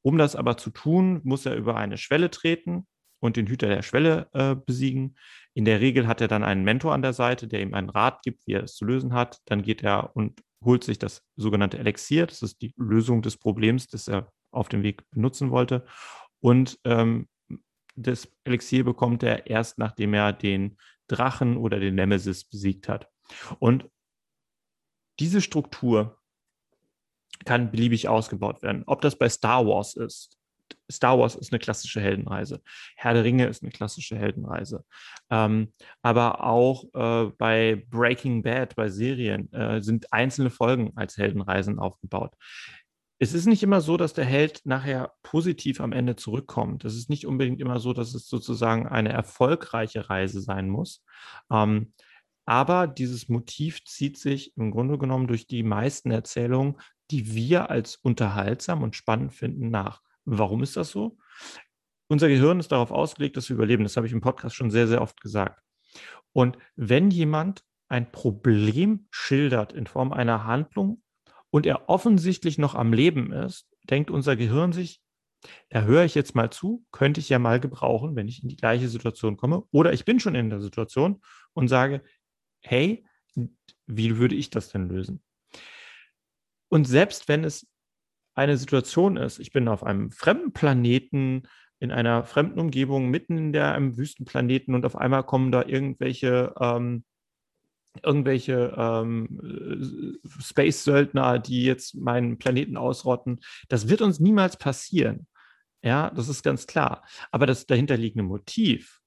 Um 0.01 0.17
das 0.17 0.35
aber 0.35 0.57
zu 0.57 0.71
tun, 0.71 1.21
muss 1.23 1.45
er 1.45 1.55
über 1.55 1.75
eine 1.77 1.97
Schwelle 1.97 2.31
treten 2.31 2.87
und 3.21 3.37
den 3.37 3.47
Hüter 3.47 3.67
der 3.67 3.83
Schwelle 3.83 4.27
äh, 4.33 4.55
besiegen. 4.55 5.15
In 5.53 5.63
der 5.63 5.79
Regel 5.79 6.07
hat 6.07 6.19
er 6.19 6.27
dann 6.27 6.43
einen 6.43 6.63
Mentor 6.63 6.93
an 6.93 7.01
der 7.01 7.13
Seite, 7.13 7.47
der 7.47 7.61
ihm 7.61 7.73
einen 7.73 7.89
Rat 7.89 8.21
gibt, 8.23 8.45
wie 8.45 8.53
er 8.53 8.63
es 8.63 8.75
zu 8.75 8.83
lösen 8.83 9.13
hat. 9.13 9.39
Dann 9.45 9.61
geht 9.61 9.83
er 9.83 10.15
und 10.15 10.41
holt 10.63 10.83
sich 10.83 10.99
das 10.99 11.23
sogenannte 11.35 11.77
Elixier. 11.77 12.25
Das 12.25 12.41
ist 12.41 12.61
die 12.61 12.73
Lösung 12.77 13.21
des 13.21 13.37
Problems, 13.37 13.87
das 13.87 14.07
er 14.07 14.31
auf 14.51 14.69
dem 14.69 14.83
Weg 14.83 15.09
benutzen 15.11 15.51
wollte. 15.51 15.85
Und 16.39 16.79
ähm, 16.83 17.29
das 17.95 18.27
Elixier 18.43 18.83
bekommt 18.83 19.23
er 19.23 19.47
erst, 19.47 19.77
nachdem 19.77 20.13
er 20.13 20.33
den 20.33 20.77
Drachen 21.07 21.57
oder 21.57 21.79
den 21.79 21.95
Nemesis 21.95 22.45
besiegt 22.45 22.89
hat. 22.89 23.07
Und 23.59 23.89
diese 25.19 25.41
Struktur 25.41 26.19
kann 27.45 27.71
beliebig 27.71 28.07
ausgebaut 28.07 28.61
werden. 28.61 28.83
Ob 28.87 29.01
das 29.01 29.17
bei 29.17 29.29
Star 29.29 29.65
Wars 29.65 29.95
ist, 29.95 30.37
Star 30.91 31.17
Wars 31.19 31.35
ist 31.35 31.51
eine 31.51 31.59
klassische 31.59 32.01
Heldenreise. 32.01 32.61
Herr 32.95 33.13
der 33.13 33.23
Ringe 33.23 33.47
ist 33.47 33.63
eine 33.63 33.71
klassische 33.71 34.15
Heldenreise. 34.17 34.83
Ähm, 35.29 35.73
aber 36.01 36.43
auch 36.43 36.85
äh, 36.93 37.31
bei 37.37 37.85
Breaking 37.89 38.43
Bad, 38.43 38.75
bei 38.75 38.89
Serien, 38.89 39.51
äh, 39.53 39.81
sind 39.81 40.11
einzelne 40.13 40.49
Folgen 40.49 40.91
als 40.95 41.17
Heldenreisen 41.17 41.79
aufgebaut. 41.79 42.33
es 43.19 43.33
ist 43.33 43.45
nicht 43.45 43.61
immer 43.63 43.81
so, 43.81 43.97
dass 43.97 44.13
der 44.13 44.25
Held 44.25 44.61
nachher 44.65 45.13
positiv 45.21 45.79
am 45.79 45.91
Ende 45.91 46.15
zurückkommt. 46.15 46.85
Es 46.85 46.95
ist 46.95 47.09
nicht 47.09 47.27
unbedingt 47.27 47.61
immer 47.61 47.79
so, 47.79 47.93
dass 47.93 48.15
es 48.15 48.27
sozusagen 48.27 48.87
eine 48.87 49.09
erfolgreiche 49.09 50.09
Reise 50.09 50.41
sein 50.41 50.69
muss. 50.69 51.03
Ähm, 51.51 51.93
aber 52.45 52.87
dieses 52.87 53.29
Motiv 53.29 53.85
zieht 53.85 54.17
sich 54.17 54.55
im 54.57 54.71
Grunde 54.71 54.97
genommen 54.97 55.27
durch 55.27 55.47
die 55.47 55.63
meisten 55.63 56.11
Erzählungen, 56.11 56.75
die 57.11 57.35
wir 57.35 57.69
als 57.69 57.97
unterhaltsam 57.97 58.83
und 58.83 58.95
spannend 58.95 59.33
finden, 59.33 59.69
nach. 59.69 60.01
Warum 60.25 60.63
ist 60.63 60.77
das 60.77 60.91
so? 60.91 61.17
Unser 62.07 62.27
Gehirn 62.27 62.59
ist 62.59 62.71
darauf 62.71 62.91
ausgelegt, 62.91 63.37
dass 63.37 63.49
wir 63.49 63.55
überleben. 63.55 63.83
Das 63.83 63.97
habe 63.97 64.07
ich 64.07 64.13
im 64.13 64.21
Podcast 64.21 64.55
schon 64.55 64.71
sehr, 64.71 64.87
sehr 64.87 65.01
oft 65.01 65.21
gesagt. 65.21 65.61
Und 66.33 66.57
wenn 66.75 67.09
jemand 67.09 67.63
ein 67.87 68.11
Problem 68.11 69.07
schildert 69.11 69.73
in 69.73 69.87
Form 69.87 70.13
einer 70.13 70.45
Handlung, 70.45 71.01
und 71.51 71.65
er 71.65 71.89
offensichtlich 71.89 72.57
noch 72.57 72.73
am 72.73 72.93
Leben 72.93 73.31
ist, 73.31 73.67
denkt 73.83 74.09
unser 74.09 74.35
Gehirn 74.35 74.71
sich, 74.71 75.01
da 75.69 75.81
höre 75.83 76.05
ich 76.05 76.15
jetzt 76.15 76.33
mal 76.33 76.49
zu, 76.49 76.85
könnte 76.91 77.19
ich 77.19 77.29
ja 77.29 77.39
mal 77.39 77.59
gebrauchen, 77.59 78.15
wenn 78.15 78.27
ich 78.27 78.41
in 78.41 78.49
die 78.49 78.55
gleiche 78.55 78.87
Situation 78.87 79.37
komme. 79.37 79.63
Oder 79.71 79.91
ich 79.93 80.05
bin 80.05 80.19
schon 80.19 80.35
in 80.35 80.49
der 80.49 80.61
Situation 80.61 81.21
und 81.53 81.67
sage, 81.67 82.03
hey, 82.61 83.05
wie 83.85 84.17
würde 84.17 84.35
ich 84.35 84.49
das 84.49 84.69
denn 84.69 84.87
lösen? 84.87 85.21
Und 86.69 86.85
selbst 86.85 87.27
wenn 87.27 87.43
es 87.43 87.67
eine 88.33 88.57
Situation 88.57 89.17
ist, 89.17 89.39
ich 89.39 89.51
bin 89.51 89.67
auf 89.67 89.83
einem 89.83 90.11
fremden 90.11 90.53
Planeten, 90.53 91.43
in 91.79 91.91
einer 91.91 92.23
fremden 92.23 92.59
Umgebung, 92.59 93.09
mitten 93.09 93.37
in 93.37 93.53
der, 93.53 93.73
einem 93.73 93.97
Wüstenplaneten 93.97 94.75
und 94.75 94.85
auf 94.85 94.95
einmal 94.95 95.23
kommen 95.23 95.51
da 95.51 95.63
irgendwelche 95.63 96.53
ähm, 96.59 97.03
irgendwelche 98.03 98.73
ähm, 98.77 100.19
Space-Söldner, 100.39 101.39
die 101.39 101.63
jetzt 101.63 101.95
meinen 101.95 102.37
Planeten 102.37 102.77
ausrotten. 102.77 103.41
Das 103.67 103.89
wird 103.89 104.01
uns 104.01 104.19
niemals 104.19 104.57
passieren. 104.57 105.27
Ja, 105.83 106.09
das 106.11 106.29
ist 106.29 106.43
ganz 106.43 106.67
klar. 106.67 107.03
Aber 107.31 107.45
das 107.45 107.65
dahinterliegende 107.65 108.23
Motiv, 108.23 109.00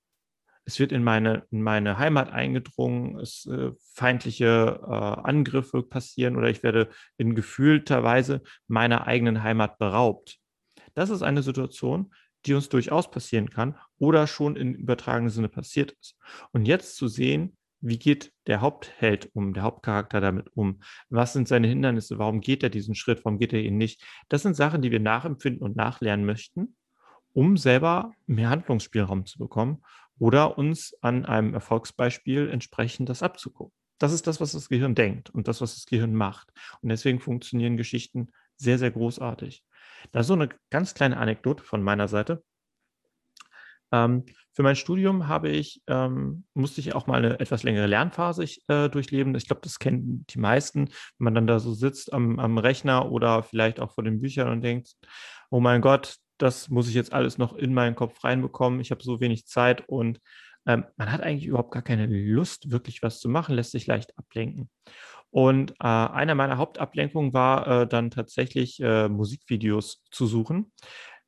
es 0.67 0.79
wird 0.79 0.93
in 0.93 1.05
meine, 1.05 1.47
in 1.51 1.63
meine 1.63 1.99
Heimat 1.99 2.31
eingedrungen, 2.33 3.19
es 3.19 3.47
äh, 3.47 3.73
feindliche 3.95 4.81
äh, 4.83 4.91
Angriffe 4.91 5.83
passieren 5.83 6.37
oder 6.37 6.49
ich 6.49 6.63
werde 6.63 6.89
in 7.19 7.35
gefühlter 7.35 8.03
Weise 8.03 8.43
meiner 8.67 9.07
eigenen 9.07 9.43
Heimat 9.43 9.79
beraubt. 9.79 10.39
Das 10.95 11.11
ist 11.11 11.23
eine 11.23 11.43
Situation, 11.43 12.15
die 12.47 12.55
uns 12.55 12.69
durchaus 12.69 13.11
passieren 13.11 13.51
kann 13.51 13.77
oder 13.99 14.27
schon 14.27 14.57
in 14.57 14.75
übertragenem 14.75 15.31
Sinne 15.31 15.49
passiert 15.49 15.93
ist. 16.01 16.17
Und 16.53 16.67
jetzt 16.67 16.97
zu 16.97 17.09
sehen, 17.09 17.57
wie 17.81 17.99
geht 17.99 18.33
der 18.47 18.63
Hauptheld 18.63 19.29
um, 19.35 19.53
der 19.53 19.63
Hauptcharakter 19.63 20.23
damit 20.23 20.49
um? 20.55 20.81
Was 21.11 21.35
sind 21.35 21.49
seine 21.49 21.69
Hindernisse? 21.69 22.19
Warum 22.19 22.41
geht 22.41 22.63
er 22.63 22.71
diesen 22.71 22.95
Schritt? 22.95 23.25
Warum 23.25 23.39
geht 23.39 23.53
er 23.53 23.61
ihn 23.61 23.77
nicht? 23.77 24.03
Das 24.31 24.43
sind 24.43 24.55
Sachen, 24.55 24.81
die 24.81 24.91
wir 24.91 25.01
nachempfinden 25.01 25.63
und 25.63 25.77
nachlernen 25.77 26.25
möchten, 26.25 26.77
um 27.35 27.59
selber 27.59 28.15
mehr 28.27 28.49
Handlungsspielraum 28.49 29.27
zu 29.27 29.39
bekommen 29.39 29.83
oder 30.19 30.59
uns 30.59 30.95
an 31.01 31.25
einem 31.25 31.55
Erfolgsbeispiel 31.55 32.49
entsprechend 32.49 33.09
das 33.09 33.23
abzugucken. 33.23 33.75
Das 33.99 34.13
ist 34.13 34.27
das, 34.27 34.41
was 34.41 34.53
das 34.53 34.69
Gehirn 34.69 34.95
denkt 34.95 35.31
und 35.31 35.49
das, 35.49 35.61
was 35.61 35.75
das 35.75 35.87
Gehirn 35.87 36.15
macht. 36.15 36.53
Und 36.81 36.89
deswegen 36.89 37.21
funktionieren 37.21 37.77
Geschichten 37.77 38.29
sehr, 38.57 38.79
sehr 38.79 38.91
großartig. 38.91 39.65
Das 40.13 40.23
ist 40.23 40.29
so 40.29 40.35
eine 40.35 40.49
ganz 40.71 40.95
kleine 40.95 41.17
Anekdote 41.17 41.63
von 41.63 41.83
meiner 41.83 42.09
Seite. 42.09 42.43
Ähm, 43.93 44.25
für 44.53 44.63
mein 44.63 44.77
Studium 44.77 45.29
habe 45.29 45.49
ich, 45.49 45.83
ähm, 45.87 46.45
musste 46.55 46.81
ich 46.81 46.95
auch 46.95 47.07
mal 47.07 47.19
eine 47.19 47.41
etwas 47.41 47.63
längere 47.63 47.87
Lernphase 47.87 48.45
ich, 48.45 48.63
äh, 48.69 48.89
durchleben. 48.89 49.35
Ich 49.35 49.47
glaube, 49.47 49.63
das 49.63 49.79
kennen 49.79 50.25
die 50.31 50.39
meisten, 50.39 50.87
wenn 50.87 51.25
man 51.25 51.35
dann 51.35 51.47
da 51.47 51.59
so 51.59 51.75
sitzt 51.75 52.13
am, 52.13 52.39
am 52.39 52.59
Rechner 52.59 53.11
oder 53.11 53.43
vielleicht 53.43 53.81
auch 53.81 53.93
vor 53.93 54.05
den 54.05 54.21
Büchern 54.21 54.49
und 54.49 54.63
denkt, 54.63 54.95
oh 55.51 55.61
mein 55.61 55.81
Gott, 55.81 56.17
das 56.39 56.69
muss 56.69 56.89
ich 56.89 56.95
jetzt 56.95 57.13
alles 57.13 57.39
noch 57.39 57.55
in 57.55 57.75
meinen 57.75 57.95
Kopf 57.95 58.23
reinbekommen. 58.25 58.81
Ich 58.81 58.91
habe 58.91 59.03
so 59.03 59.21
wenig 59.21 59.47
Zeit 59.47 59.89
und 59.89 60.21
ähm, 60.67 60.85
man 60.97 61.13
hat 61.13 61.21
eigentlich 61.21 61.47
überhaupt 61.47 61.73
gar 61.73 61.83
keine 61.83 62.07
Lust, 62.07 62.71
wirklich 62.71 63.03
was 63.03 63.21
zu 63.21 63.29
machen, 63.29 63.55
lässt 63.55 63.73
sich 63.73 63.87
leicht 63.87 64.17
ablenken. 64.19 64.71
Und 65.31 65.73
äh, 65.73 65.85
eine 65.87 66.35
meiner 66.35 66.59
Hauptablenkungen 66.59 67.33
war 67.33 67.83
äh, 67.83 67.87
dann 67.87 68.11
tatsächlich 68.11 68.81
äh, 68.81 69.09
Musikvideos 69.09 70.03
zu 70.11 70.27
suchen, 70.27 70.73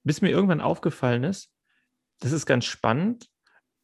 bis 0.04 0.22
mir 0.22 0.30
irgendwann 0.30 0.60
aufgefallen 0.60 1.24
ist, 1.24 1.50
das 2.20 2.32
ist 2.32 2.46
ganz 2.46 2.64
spannend. 2.64 3.28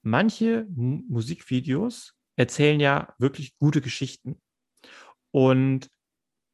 Manche 0.02 0.66
M 0.76 1.04
Musikvideos 1.08 2.14
erzählen 2.36 2.80
ja 2.80 3.14
wirklich 3.18 3.58
gute 3.58 3.80
Geschichten. 3.80 4.40
Und 5.30 5.88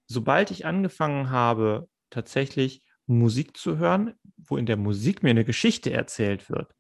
sobald 0.06 0.50
ich 0.50 0.66
angefangen 0.66 1.30
habe, 1.30 1.88
tatsächlich 2.10 2.84
Musik 3.08 3.56
zu 3.56 3.78
hören, 3.78 4.14
wo 4.36 4.56
in 4.56 4.66
der 4.66 4.76
Musik 4.76 5.22
mir 5.22 5.30
eine 5.30 5.44
Geschichte 5.44 5.92
erzählt 5.92 6.50
wird, 6.50 6.74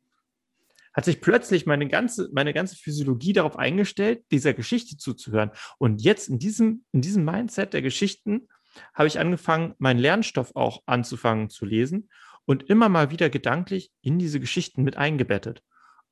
hat 0.92 1.04
sich 1.04 1.20
plötzlich 1.20 1.66
meine 1.66 1.88
ganze, 1.88 2.28
meine 2.32 2.52
ganze 2.52 2.76
Physiologie 2.76 3.32
darauf 3.32 3.58
eingestellt, 3.58 4.24
dieser 4.30 4.52
Geschichte 4.54 4.96
zuzuhören. 4.96 5.50
Und 5.78 6.02
jetzt 6.02 6.28
in 6.28 6.38
diesem, 6.38 6.84
in 6.92 7.00
diesem 7.00 7.24
Mindset 7.24 7.72
der 7.72 7.82
Geschichten 7.82 8.48
habe 8.94 9.08
ich 9.08 9.18
angefangen, 9.18 9.74
meinen 9.78 10.00
Lernstoff 10.00 10.54
auch 10.54 10.82
anzufangen 10.86 11.50
zu 11.50 11.64
lesen 11.64 12.10
und 12.44 12.64
immer 12.64 12.88
mal 12.88 13.10
wieder 13.10 13.30
gedanklich 13.30 13.92
in 14.02 14.18
diese 14.18 14.40
Geschichten 14.40 14.82
mit 14.82 14.96
eingebettet. 14.96 15.62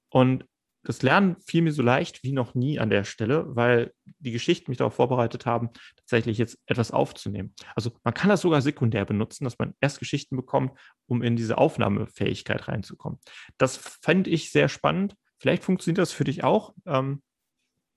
Und 0.08 0.46
das 0.87 1.02
Lernen 1.02 1.37
fiel 1.45 1.62
mir 1.62 1.73
so 1.73 1.83
leicht 1.83 2.23
wie 2.23 2.31
noch 2.31 2.55
nie 2.55 2.78
an 2.78 2.90
der 2.90 3.02
Stelle, 3.02 3.45
weil 3.57 3.93
die 4.21 4.31
Geschichten 4.31 4.71
mich 4.71 4.78
darauf 4.78 4.95
vorbereitet 4.95 5.45
haben, 5.45 5.71
tatsächlich 5.97 6.38
jetzt 6.38 6.61
etwas 6.66 6.93
aufzunehmen. 6.93 7.55
Also 7.75 7.90
man 8.05 8.14
kann 8.14 8.31
das 8.31 8.43
sogar 8.43 8.62
sekundär 8.62 9.05
benutzen, 9.05 9.43
dass 9.43 9.59
man 9.59 9.75
erst 9.81 9.99
Geschichten 9.99 10.37
bekommt, 10.37 10.78
um 11.07 11.23
in 11.23 11.35
diese 11.35 11.59
Aufnahmefähigkeit 11.59 12.69
reinzukommen. 12.69 13.19
Das 13.59 13.76
fände 13.76 14.31
ich 14.31 14.52
sehr 14.52 14.69
spannend. 14.69 15.16
Vielleicht 15.40 15.64
funktioniert 15.64 15.99
das 15.99 16.12
für 16.12 16.23
dich 16.23 16.45
auch. 16.45 16.73
Ähm, 16.87 17.21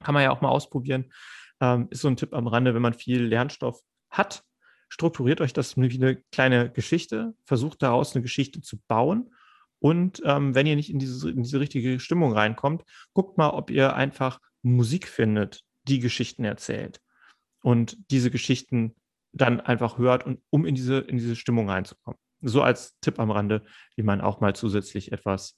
kann 0.04 0.16
man 0.16 0.24
ja 0.24 0.32
auch 0.32 0.42
mal 0.42 0.50
ausprobieren. 0.50 1.14
Ähm, 1.62 1.90
ist 1.92 2.02
so 2.02 2.08
ein 2.08 2.18
Tipp 2.18 2.34
am 2.34 2.48
Rande, 2.48 2.74
wenn 2.74 2.82
man 2.82 2.96
viel 2.96 3.22
Lernstoff 3.24 3.82
hat, 4.10 4.44
strukturiert 4.88 5.42
euch 5.42 5.54
das 5.54 5.78
wie 5.78 5.94
eine 5.94 6.16
kleine 6.32 6.72
Geschichte, 6.72 7.36
versucht 7.46 7.84
daraus 7.84 8.16
eine 8.16 8.24
Geschichte 8.24 8.62
zu 8.62 8.80
bauen. 8.88 9.30
Und 9.80 10.22
ähm, 10.26 10.56
wenn 10.56 10.68
ihr 10.68 10.76
nicht 10.76 10.90
in 10.90 11.00
diese, 11.00 11.30
in 11.30 11.44
diese 11.44 11.60
richtige 11.60 12.00
Stimmung 12.00 12.34
reinkommt, 12.34 12.84
guckt 13.14 13.38
mal, 13.38 13.50
ob 13.50 13.70
ihr 13.70 13.96
einfach 13.96 14.40
Musik 14.62 15.08
findet, 15.08 15.64
die 15.88 16.00
Geschichten 16.00 16.44
erzählt. 16.44 17.02
Und 17.62 17.98
diese 18.12 18.32
Geschichten 18.32 18.96
dann 19.32 19.62
einfach 19.62 19.98
hört 19.98 20.26
und 20.26 20.42
um 20.50 20.66
in 20.66 20.76
diese, 20.76 21.00
in 21.00 21.18
diese 21.18 21.36
Stimmung 21.36 21.70
reinzukommen. 21.70 22.20
So 22.42 22.62
als 22.62 22.98
Tipp 23.02 23.20
am 23.20 23.32
Rande, 23.32 23.64
wie 23.96 24.04
man 24.04 24.22
auch 24.22 24.40
mal 24.40 24.56
zusätzlich 24.56 25.12
etwas 25.12 25.58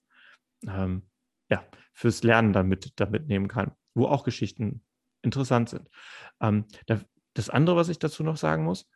ähm, 0.68 1.04
ja, 1.50 1.64
fürs 1.94 2.24
Lernen 2.24 2.54
damit, 2.54 2.94
damit 3.00 3.28
nehmen 3.28 3.48
kann, 3.48 3.72
wo 3.94 4.08
auch 4.08 4.24
Geschichten 4.24 4.84
interessant 5.22 5.70
sind. 5.70 5.90
Ähm, 6.40 6.66
das 7.34 7.50
andere, 7.50 7.76
was 7.76 7.90
ich 7.90 8.00
dazu 8.00 8.24
noch 8.24 8.38
sagen 8.38 8.64
muss, 8.64 8.90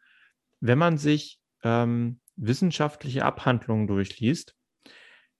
wenn 0.59 0.77
man 0.77 0.97
sich 0.97 1.39
ähm, 1.63 2.19
wissenschaftliche 2.35 3.23
Abhandlungen 3.23 3.87
durchliest, 3.87 4.55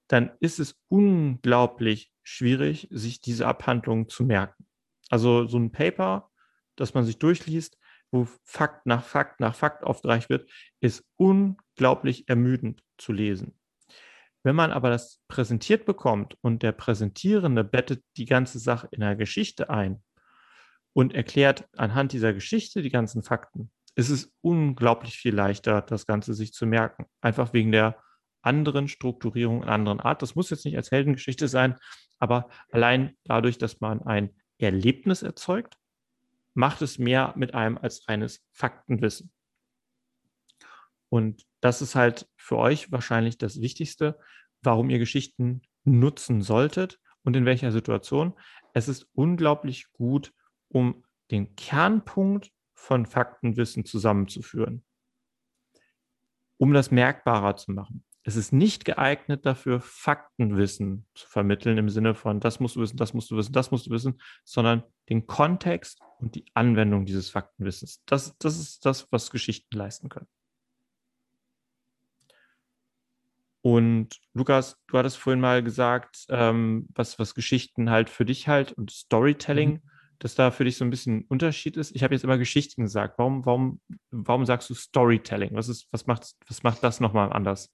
dann 0.08 0.32
ist 0.40 0.60
es 0.60 0.76
unglaublich 0.88 2.12
schwierig, 2.24 2.88
sich 2.92 3.22
diese 3.22 3.48
Abhandlungen 3.48 4.10
zu 4.10 4.24
merken. 4.24 4.66
Also 5.10 5.48
so 5.48 5.58
ein 5.58 5.72
Paper, 5.72 6.32
das 6.76 6.94
man 6.94 7.06
sich 7.06 7.20
durchliest, 7.20 7.78
wo 8.12 8.28
Fakt 8.44 8.86
nach 8.86 9.04
Fakt 9.04 9.40
nach 9.40 9.56
Fakt 9.56 9.84
aufgereicht 9.84 10.30
wird, 10.30 10.50
ist 10.80 11.04
unglaublich 11.18 12.28
ermüdend 12.30 12.82
zu 12.98 13.12
lesen. 13.12 13.60
Wenn 14.44 14.56
man 14.56 14.72
aber 14.72 14.90
das 14.90 15.22
präsentiert 15.28 15.86
bekommt 15.86 16.38
und 16.42 16.62
der 16.62 16.72
Präsentierende 16.72 17.64
bettet 17.64 18.04
die 18.16 18.26
ganze 18.26 18.60
Sache 18.60 18.88
in 18.92 19.02
einer 19.02 19.16
Geschichte 19.16 19.70
ein 19.70 20.04
und 20.94 21.14
erklärt 21.14 21.68
anhand 21.76 22.12
dieser 22.12 22.32
Geschichte 22.32 22.84
die 22.84 22.92
ganzen 22.92 23.24
Fakten, 23.24 23.72
ist 23.96 24.10
es 24.10 24.34
unglaublich 24.42 25.18
viel 25.18 25.34
leichter, 25.34 25.82
das 25.82 26.06
Ganze 26.06 26.34
sich 26.34 26.54
zu 26.54 26.68
merken. 26.68 27.06
Einfach 27.22 27.54
wegen 27.54 27.72
der 27.72 27.98
anderen 28.46 28.88
Strukturierung, 28.88 29.64
einer 29.64 29.74
anderen 29.74 30.00
Art. 30.00 30.22
Das 30.22 30.36
muss 30.36 30.50
jetzt 30.50 30.66
nicht 30.66 30.78
als 30.78 30.92
Heldengeschichte 30.92 31.48
sein, 31.48 31.76
aber 32.20 32.50
allein 32.72 33.18
dadurch, 33.24 33.58
dass 33.58 33.82
man 33.82 34.02
ein 34.04 34.36
Erlebnis 34.58 35.24
erzeugt, 35.24 35.78
macht 36.54 36.82
es 36.82 36.98
mehr 36.98 37.34
mit 37.36 37.54
einem 37.54 37.78
als 37.78 38.08
reines 38.08 38.44
Faktenwissen. 38.52 39.32
Und 41.10 41.46
das 41.60 41.82
ist 41.82 41.96
halt 41.96 42.28
für 42.38 42.58
euch 42.58 42.92
wahrscheinlich 42.92 43.38
das 43.38 43.62
Wichtigste, 43.62 44.20
warum 44.62 44.90
ihr 44.90 45.00
Geschichten 45.00 45.62
nutzen 45.84 46.42
solltet 46.42 47.00
und 47.24 47.36
in 47.36 47.46
welcher 47.46 47.72
Situation. 47.72 48.34
Es 48.74 48.88
ist 48.88 49.08
unglaublich 49.14 49.92
gut, 49.92 50.34
um 50.70 51.04
den 51.32 51.56
Kernpunkt 51.56 52.52
von 52.74 53.06
Faktenwissen 53.06 53.86
zusammenzuführen, 53.86 54.84
um 56.58 56.74
das 56.74 56.92
merkbarer 56.92 57.56
zu 57.56 57.72
machen. 57.72 58.06
Es 58.28 58.36
ist 58.36 58.52
nicht 58.52 58.86
geeignet 58.86 59.46
dafür, 59.46 59.80
Faktenwissen 59.80 61.06
zu 61.14 61.28
vermitteln 61.28 61.78
im 61.78 61.90
Sinne 61.90 62.16
von, 62.16 62.40
das 62.40 62.60
musst 62.60 62.76
du 62.76 62.82
wissen, 62.82 62.98
das 62.98 63.14
musst 63.14 63.30
du 63.30 63.38
wissen, 63.38 63.54
das 63.54 63.70
musst 63.70 63.86
du 63.86 63.92
wissen, 63.92 64.20
sondern 64.44 64.82
den 65.10 65.28
Kontext 65.28 66.02
und 66.18 66.34
die 66.34 66.46
Anwendung 66.56 67.06
dieses 67.06 67.30
Faktenwissens. 67.30 68.02
Das, 68.08 68.36
das 68.40 68.58
ist 68.60 68.84
das, 68.84 69.12
was 69.12 69.30
Geschichten 69.30 69.78
leisten 69.78 70.10
können. 70.10 70.28
Und 73.62 74.20
Lukas, 74.34 74.78
du 74.88 74.98
hattest 74.98 75.18
vorhin 75.18 75.40
mal 75.40 75.62
gesagt, 75.62 76.26
ähm, 76.30 76.88
was, 76.96 77.20
was 77.20 77.36
Geschichten 77.36 77.92
halt 77.92 78.10
für 78.10 78.26
dich 78.26 78.48
halt 78.48 78.72
und 78.72 78.90
Storytelling, 78.90 79.74
mhm. 79.74 79.90
dass 80.18 80.34
da 80.34 80.50
für 80.50 80.64
dich 80.64 80.78
so 80.78 80.86
ein 80.86 80.90
bisschen 80.90 81.18
ein 81.18 81.26
Unterschied 81.30 81.78
ist. 81.78 81.96
Ich 81.96 82.04
habe 82.04 82.16
jetzt 82.16 82.24
immer 82.24 82.40
Geschichten 82.40 82.82
gesagt. 82.82 83.20
Warum, 83.20 83.46
warum, 83.46 83.82
warum 84.10 84.48
sagst 84.48 84.68
du 84.72 84.74
Storytelling? 84.74 85.52
Was, 85.54 85.70
ist, 85.70 85.88
was, 85.92 86.08
macht, 86.08 86.34
was 86.48 86.64
macht 86.64 86.84
das 86.84 87.00
nochmal 87.00 87.32
anders? 87.32 87.72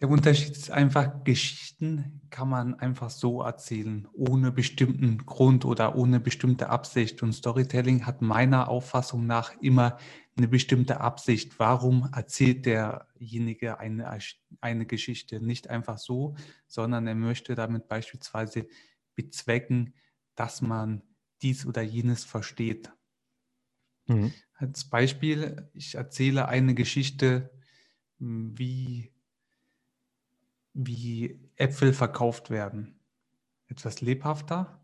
Der 0.00 0.08
Unterschied 0.08 0.52
ist 0.52 0.70
einfach, 0.70 1.24
Geschichten 1.24 2.20
kann 2.30 2.48
man 2.48 2.74
einfach 2.74 3.10
so 3.10 3.42
erzählen, 3.42 4.06
ohne 4.12 4.52
bestimmten 4.52 5.18
Grund 5.26 5.64
oder 5.64 5.96
ohne 5.96 6.20
bestimmte 6.20 6.68
Absicht. 6.68 7.20
Und 7.24 7.32
Storytelling 7.32 8.06
hat 8.06 8.22
meiner 8.22 8.68
Auffassung 8.68 9.26
nach 9.26 9.60
immer 9.60 9.98
eine 10.36 10.46
bestimmte 10.46 11.00
Absicht. 11.00 11.58
Warum 11.58 12.08
erzählt 12.14 12.64
derjenige 12.64 13.80
eine, 13.80 14.18
eine 14.60 14.86
Geschichte? 14.86 15.44
Nicht 15.44 15.68
einfach 15.68 15.98
so, 15.98 16.36
sondern 16.68 17.08
er 17.08 17.16
möchte 17.16 17.56
damit 17.56 17.88
beispielsweise 17.88 18.68
bezwecken, 19.16 19.94
dass 20.36 20.62
man 20.62 21.02
dies 21.42 21.66
oder 21.66 21.82
jenes 21.82 22.24
versteht. 22.24 22.92
Mhm. 24.06 24.32
Als 24.54 24.88
Beispiel, 24.88 25.68
ich 25.74 25.96
erzähle 25.96 26.46
eine 26.46 26.74
Geschichte, 26.74 27.50
wie 28.20 29.12
wie 30.74 31.40
Äpfel 31.56 31.92
verkauft 31.92 32.50
werden. 32.50 33.00
Etwas 33.66 34.00
lebhafter. 34.00 34.80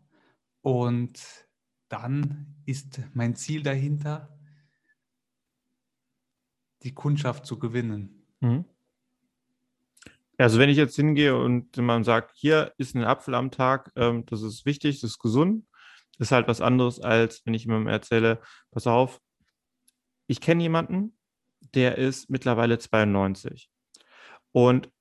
Und 0.61 1.47
dann 1.89 2.55
ist 2.65 3.01
mein 3.13 3.35
Ziel 3.35 3.63
dahinter, 3.63 4.37
die 6.83 6.93
Kundschaft 6.93 7.45
zu 7.45 7.59
gewinnen. 7.59 8.27
Mhm. 8.39 8.65
Also 10.37 10.59
wenn 10.59 10.69
ich 10.69 10.77
jetzt 10.77 10.95
hingehe 10.95 11.35
und 11.37 11.77
man 11.77 12.03
sagt, 12.03 12.31
hier 12.35 12.73
ist 12.77 12.95
ein 12.95 13.05
Apfel 13.05 13.35
am 13.35 13.51
Tag, 13.51 13.91
ähm, 13.95 14.25
das 14.25 14.41
ist 14.41 14.65
wichtig, 14.65 14.99
das 14.99 15.11
ist 15.11 15.19
gesund, 15.19 15.65
ist 16.19 16.31
halt 16.31 16.47
was 16.47 16.61
anderes, 16.61 16.99
als 16.99 17.41
wenn 17.45 17.53
ich 17.53 17.63
jemandem 17.63 17.87
erzähle, 17.87 18.41
pass 18.71 18.87
auf, 18.87 19.21
ich 20.27 20.41
kenne 20.41 20.63
jemanden, 20.63 21.17
der 21.73 21.97
ist 21.97 22.29
mittlerweile 22.29 22.79
92. 22.79 23.69
Und 24.51 24.91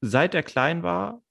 seit 0.00 0.34
er 0.34 0.42
klein 0.42 0.82
war 0.82 1.22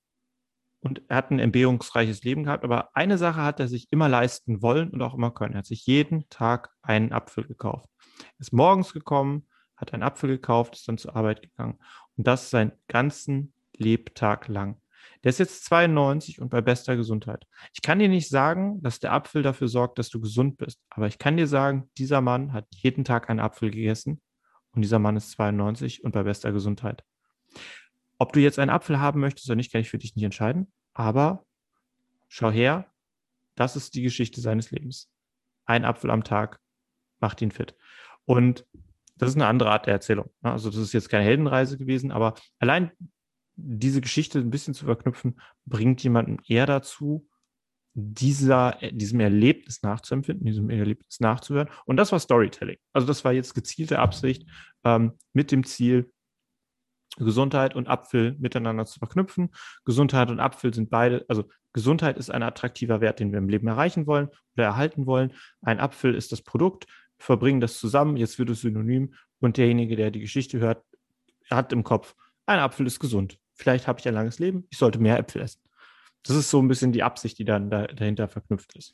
und 0.79 1.01
er 1.07 1.17
hat 1.17 1.31
ein 1.31 1.39
entbehrungsreiches 1.39 2.23
Leben 2.23 2.43
gehabt, 2.43 2.63
aber 2.63 2.95
eine 2.95 3.17
Sache 3.17 3.41
hat 3.41 3.59
er 3.59 3.67
sich 3.67 3.91
immer 3.91 4.09
leisten 4.09 4.61
wollen 4.61 4.89
und 4.89 5.01
auch 5.01 5.13
immer 5.13 5.31
können. 5.31 5.53
Er 5.53 5.59
hat 5.59 5.65
sich 5.65 5.85
jeden 5.85 6.29
Tag 6.29 6.69
einen 6.81 7.11
Apfel 7.11 7.45
gekauft. 7.45 7.89
Er 8.19 8.39
ist 8.39 8.53
morgens 8.53 8.93
gekommen, 8.93 9.47
hat 9.75 9.93
einen 9.93 10.03
Apfel 10.03 10.29
gekauft, 10.29 10.75
ist 10.75 10.87
dann 10.87 10.97
zur 10.97 11.15
Arbeit 11.15 11.41
gegangen. 11.41 11.79
Und 12.15 12.27
das 12.27 12.49
seinen 12.49 12.71
ganzen 12.87 13.53
Lebtag 13.75 14.47
lang. 14.47 14.81
Der 15.23 15.29
ist 15.29 15.39
jetzt 15.39 15.65
92 15.65 16.41
und 16.41 16.49
bei 16.49 16.61
bester 16.61 16.95
Gesundheit. 16.95 17.45
Ich 17.73 17.81
kann 17.81 17.99
dir 17.99 18.09
nicht 18.09 18.29
sagen, 18.29 18.81
dass 18.81 18.99
der 18.99 19.13
Apfel 19.13 19.41
dafür 19.43 19.67
sorgt, 19.67 19.99
dass 19.99 20.09
du 20.09 20.19
gesund 20.19 20.57
bist, 20.57 20.81
aber 20.89 21.07
ich 21.07 21.17
kann 21.17 21.37
dir 21.37 21.47
sagen, 21.47 21.89
dieser 21.97 22.21
Mann 22.21 22.53
hat 22.53 22.65
jeden 22.71 23.03
Tag 23.03 23.29
einen 23.29 23.39
Apfel 23.39 23.71
gegessen 23.71 24.21
und 24.71 24.81
dieser 24.81 24.99
Mann 24.99 25.17
ist 25.17 25.31
92 25.31 26.03
und 26.03 26.11
bei 26.11 26.23
bester 26.23 26.51
Gesundheit. 26.51 27.03
Ob 28.19 28.33
du 28.33 28.39
jetzt 28.39 28.59
einen 28.59 28.71
Apfel 28.71 28.99
haben 28.99 29.19
möchtest 29.19 29.47
oder 29.47 29.55
nicht, 29.55 29.71
kann 29.71 29.81
ich 29.81 29.89
für 29.89 29.97
dich 29.97 30.15
nicht 30.15 30.25
entscheiden. 30.25 30.71
Aber 30.93 31.45
schau 32.27 32.51
her, 32.51 32.91
das 33.55 33.75
ist 33.75 33.95
die 33.95 34.01
Geschichte 34.01 34.41
seines 34.41 34.71
Lebens. 34.71 35.09
Ein 35.65 35.85
Apfel 35.85 36.09
am 36.09 36.23
Tag 36.23 36.59
macht 37.19 37.41
ihn 37.41 37.51
fit. 37.51 37.75
Und 38.25 38.65
das 39.15 39.29
ist 39.29 39.35
eine 39.35 39.47
andere 39.47 39.71
Art 39.71 39.85
der 39.85 39.93
Erzählung. 39.93 40.29
Ne? 40.41 40.51
Also 40.51 40.69
das 40.69 40.79
ist 40.79 40.93
jetzt 40.93 41.09
keine 41.09 41.23
Heldenreise 41.23 41.77
gewesen, 41.77 42.11
aber 42.11 42.35
allein 42.59 42.91
diese 43.55 44.01
Geschichte 44.01 44.39
ein 44.39 44.51
bisschen 44.51 44.75
zu 44.75 44.85
verknüpfen, 44.85 45.39
bringt 45.65 46.03
jemanden 46.03 46.37
eher 46.47 46.67
dazu, 46.67 47.27
dieser, 47.99 48.77
diesem 48.91 49.19
Erlebnis 49.19 49.81
nachzuempfinden, 49.81 50.45
diesem 50.45 50.69
Erlebnis 50.69 51.19
nachzuhören. 51.19 51.67
Und 51.85 51.97
das 51.97 52.11
war 52.11 52.19
Storytelling. 52.19 52.77
Also 52.93 53.07
das 53.07 53.25
war 53.25 53.33
jetzt 53.33 53.55
gezielte 53.55 53.97
Absicht 53.97 54.47
ähm, 54.83 55.13
mit 55.33 55.51
dem 55.51 55.63
Ziel, 55.63 56.11
Gesundheit 57.25 57.75
und 57.75 57.87
Apfel 57.87 58.35
miteinander 58.39 58.85
zu 58.85 58.99
verknüpfen. 58.99 59.49
Gesundheit 59.85 60.29
und 60.29 60.39
Apfel 60.39 60.73
sind 60.73 60.89
beide, 60.89 61.25
also 61.27 61.45
Gesundheit 61.73 62.17
ist 62.17 62.29
ein 62.29 62.43
attraktiver 62.43 63.01
Wert, 63.01 63.19
den 63.19 63.31
wir 63.31 63.39
im 63.39 63.49
Leben 63.49 63.67
erreichen 63.67 64.07
wollen 64.07 64.29
oder 64.55 64.65
erhalten 64.65 65.05
wollen. 65.05 65.33
Ein 65.61 65.79
Apfel 65.79 66.15
ist 66.15 66.31
das 66.31 66.41
Produkt, 66.41 66.85
verbringen 67.17 67.61
das 67.61 67.79
zusammen, 67.79 68.17
jetzt 68.17 68.39
wird 68.39 68.49
es 68.49 68.61
synonym 68.61 69.13
und 69.39 69.57
derjenige, 69.57 69.95
der 69.95 70.11
die 70.11 70.19
Geschichte 70.19 70.59
hört, 70.59 70.83
hat 71.49 71.73
im 71.73 71.83
Kopf, 71.83 72.15
ein 72.45 72.59
Apfel 72.59 72.87
ist 72.87 72.99
gesund. 72.99 73.37
Vielleicht 73.53 73.87
habe 73.87 73.99
ich 73.99 74.07
ein 74.07 74.13
langes 74.13 74.39
Leben, 74.39 74.67
ich 74.69 74.77
sollte 74.77 74.99
mehr 74.99 75.17
Äpfel 75.17 75.41
essen. 75.41 75.61
Das 76.23 76.35
ist 76.35 76.49
so 76.49 76.61
ein 76.61 76.67
bisschen 76.67 76.91
die 76.91 77.03
Absicht, 77.03 77.39
die 77.39 77.45
dann 77.45 77.69
dahinter 77.69 78.27
verknüpft 78.27 78.75
ist. 78.75 78.93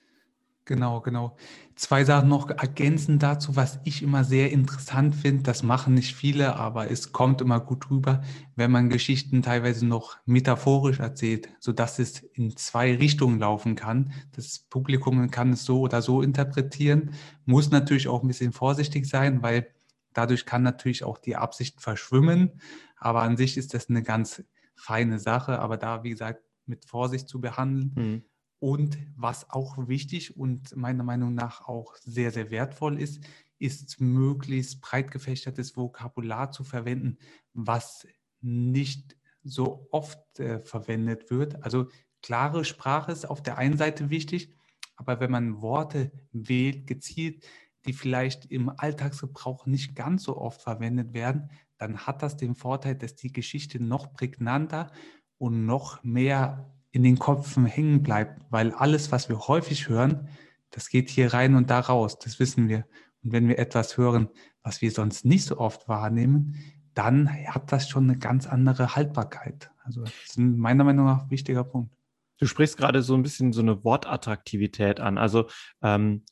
Genau, 0.66 1.02
genau. 1.02 1.36
Zwei 1.76 2.06
Sachen 2.06 2.30
noch 2.30 2.50
ergänzend 2.50 3.22
dazu, 3.22 3.58
was 3.58 3.80
ich 3.84 4.02
immer 4.02 4.24
sehr 4.24 4.50
interessant 4.54 5.14
finde. 5.14 5.44
Das 5.44 5.62
machen 5.62 5.94
nicht 5.94 6.16
viele, 6.16 6.56
aber 6.56 6.90
es 6.90 7.12
kommt 7.12 7.42
immer 7.42 7.60
gut 7.60 7.90
rüber, 7.90 8.24
wenn 8.56 8.72
man 8.72 8.90
Geschichten 8.90 9.42
teilweise 9.42 9.86
noch 9.86 10.18
metaphorisch 10.26 11.00
erzählt, 11.00 11.50
sodass 11.60 12.00
es 12.00 12.20
in 12.20 12.56
zwei 12.56 12.96
Richtungen 12.96 13.40
laufen 13.40 13.76
kann. 13.76 14.14
Das 14.32 14.60
Publikum 14.60 15.30
kann 15.32 15.52
es 15.52 15.66
so 15.66 15.82
oder 15.82 16.02
so 16.02 16.22
interpretieren, 16.22 17.12
muss 17.44 17.70
natürlich 17.70 18.08
auch 18.08 18.24
ein 18.24 18.30
bisschen 18.30 18.54
vorsichtig 18.54 19.06
sein, 19.06 19.44
weil 19.44 19.68
dadurch 20.14 20.46
kann 20.46 20.64
natürlich 20.64 21.04
auch 21.04 21.18
die 21.18 21.36
Absicht 21.36 21.82
verschwimmen. 21.82 22.62
Aber 22.96 23.24
an 23.24 23.36
sich 23.36 23.58
ist 23.58 23.74
das 23.74 23.90
eine 23.90 24.02
ganz 24.02 24.42
feine 24.78 25.20
Sache. 25.20 25.60
Aber 25.60 25.76
da, 25.76 26.04
wie 26.04 26.12
gesagt, 26.12 26.42
mit 26.66 26.86
Vorsicht 26.86 27.28
zu 27.28 27.42
behandeln. 27.42 27.92
Mhm 27.96 28.24
und 28.64 28.98
was 29.18 29.50
auch 29.50 29.90
wichtig 29.90 30.38
und 30.38 30.74
meiner 30.78 31.04
Meinung 31.04 31.34
nach 31.34 31.68
auch 31.68 31.98
sehr, 31.98 32.32
sehr 32.32 32.50
wertvoll 32.50 32.98
ist, 32.98 33.22
ist 33.60 34.00
möglichst 34.00 34.80
breit 34.80 35.12
gefächertes 35.12 35.76
Vokabular 35.76 36.50
zu 36.50 36.64
verwenden, 36.64 37.18
was 37.52 38.08
nicht 38.40 39.18
so 39.44 39.90
oft 39.92 40.40
äh, 40.40 40.62
verwendet 40.62 41.30
wird. 41.30 41.62
Also 41.62 41.90
klare 42.22 42.64
Sprache 42.64 43.12
ist 43.12 43.30
auf 43.30 43.44
der 43.44 43.58
einen 43.58 43.78
Seite 43.78 44.10
wichtig, 44.10 44.56
aber 44.96 45.20
wenn 45.20 45.32
man 45.32 45.62
Worte 45.62 46.14
wählt, 46.32 46.88
gezielt, 46.88 47.46
die 47.86 47.92
vielleicht 47.92 48.46
im 48.46 48.70
Alltagsgebrauch 48.70 49.66
nicht 49.66 49.94
ganz 49.94 50.24
so 50.24 50.38
oft 50.38 50.62
verwendet 50.62 51.14
werden, 51.14 51.50
dann 51.78 51.98
hat 51.98 52.24
das 52.24 52.38
den 52.38 52.56
Vorteil, 52.56 52.96
dass 52.96 53.16
die 53.16 53.34
Geschichte 53.34 53.84
noch 53.84 54.14
prägnanter 54.14 54.90
und 55.38 55.66
noch 55.66 56.02
mehr 56.06 56.74
in 56.94 57.04
den 57.04 57.18
Köpfen 57.18 57.66
hängen 57.66 58.04
bleibt, 58.04 58.40
weil 58.52 58.72
alles, 58.72 59.12
was 59.12 59.28
wir 59.28 59.40
häufig 59.48 59.90
hören, 59.90 60.30
das 60.70 60.90
geht 60.90 61.10
hier 61.10 61.34
rein 61.34 61.56
und 61.56 61.70
da 61.70 61.80
raus, 61.80 62.20
das 62.20 62.40
wissen 62.40 62.70
wir. 62.70 62.86
Und 63.24 63.34
wenn 63.34 63.48
wir 63.48 63.58
etwas 63.58 63.98
hören, 63.98 64.30
was 64.62 64.82
wir 64.82 64.92
sonst 64.92 65.26
nicht 65.26 65.44
so 65.44 65.58
oft 65.58 65.90
wahrnehmen, 65.90 66.56
dann 66.94 67.30
hat 67.48 67.72
das 67.72 67.90
schon 67.90 68.04
eine 68.04 68.20
ganz 68.20 68.46
andere 68.46 68.96
Haltbarkeit. 68.96 69.72
Also 69.84 70.02
das 70.02 70.14
ist 70.28 70.38
meiner 70.38 70.84
Meinung 70.84 71.08
nach 71.08 71.24
ein 71.24 71.32
wichtiger 71.32 71.64
Punkt. 71.64 71.96
Du 72.38 72.46
sprichst 72.46 72.78
gerade 72.78 73.02
so 73.02 73.16
ein 73.16 73.24
bisschen 73.24 73.54
so 73.54 73.62
eine 73.62 73.84
Wortattraktivität 73.84 75.00
an. 75.00 75.18
Also 75.18 75.48
ähm, 75.82 76.24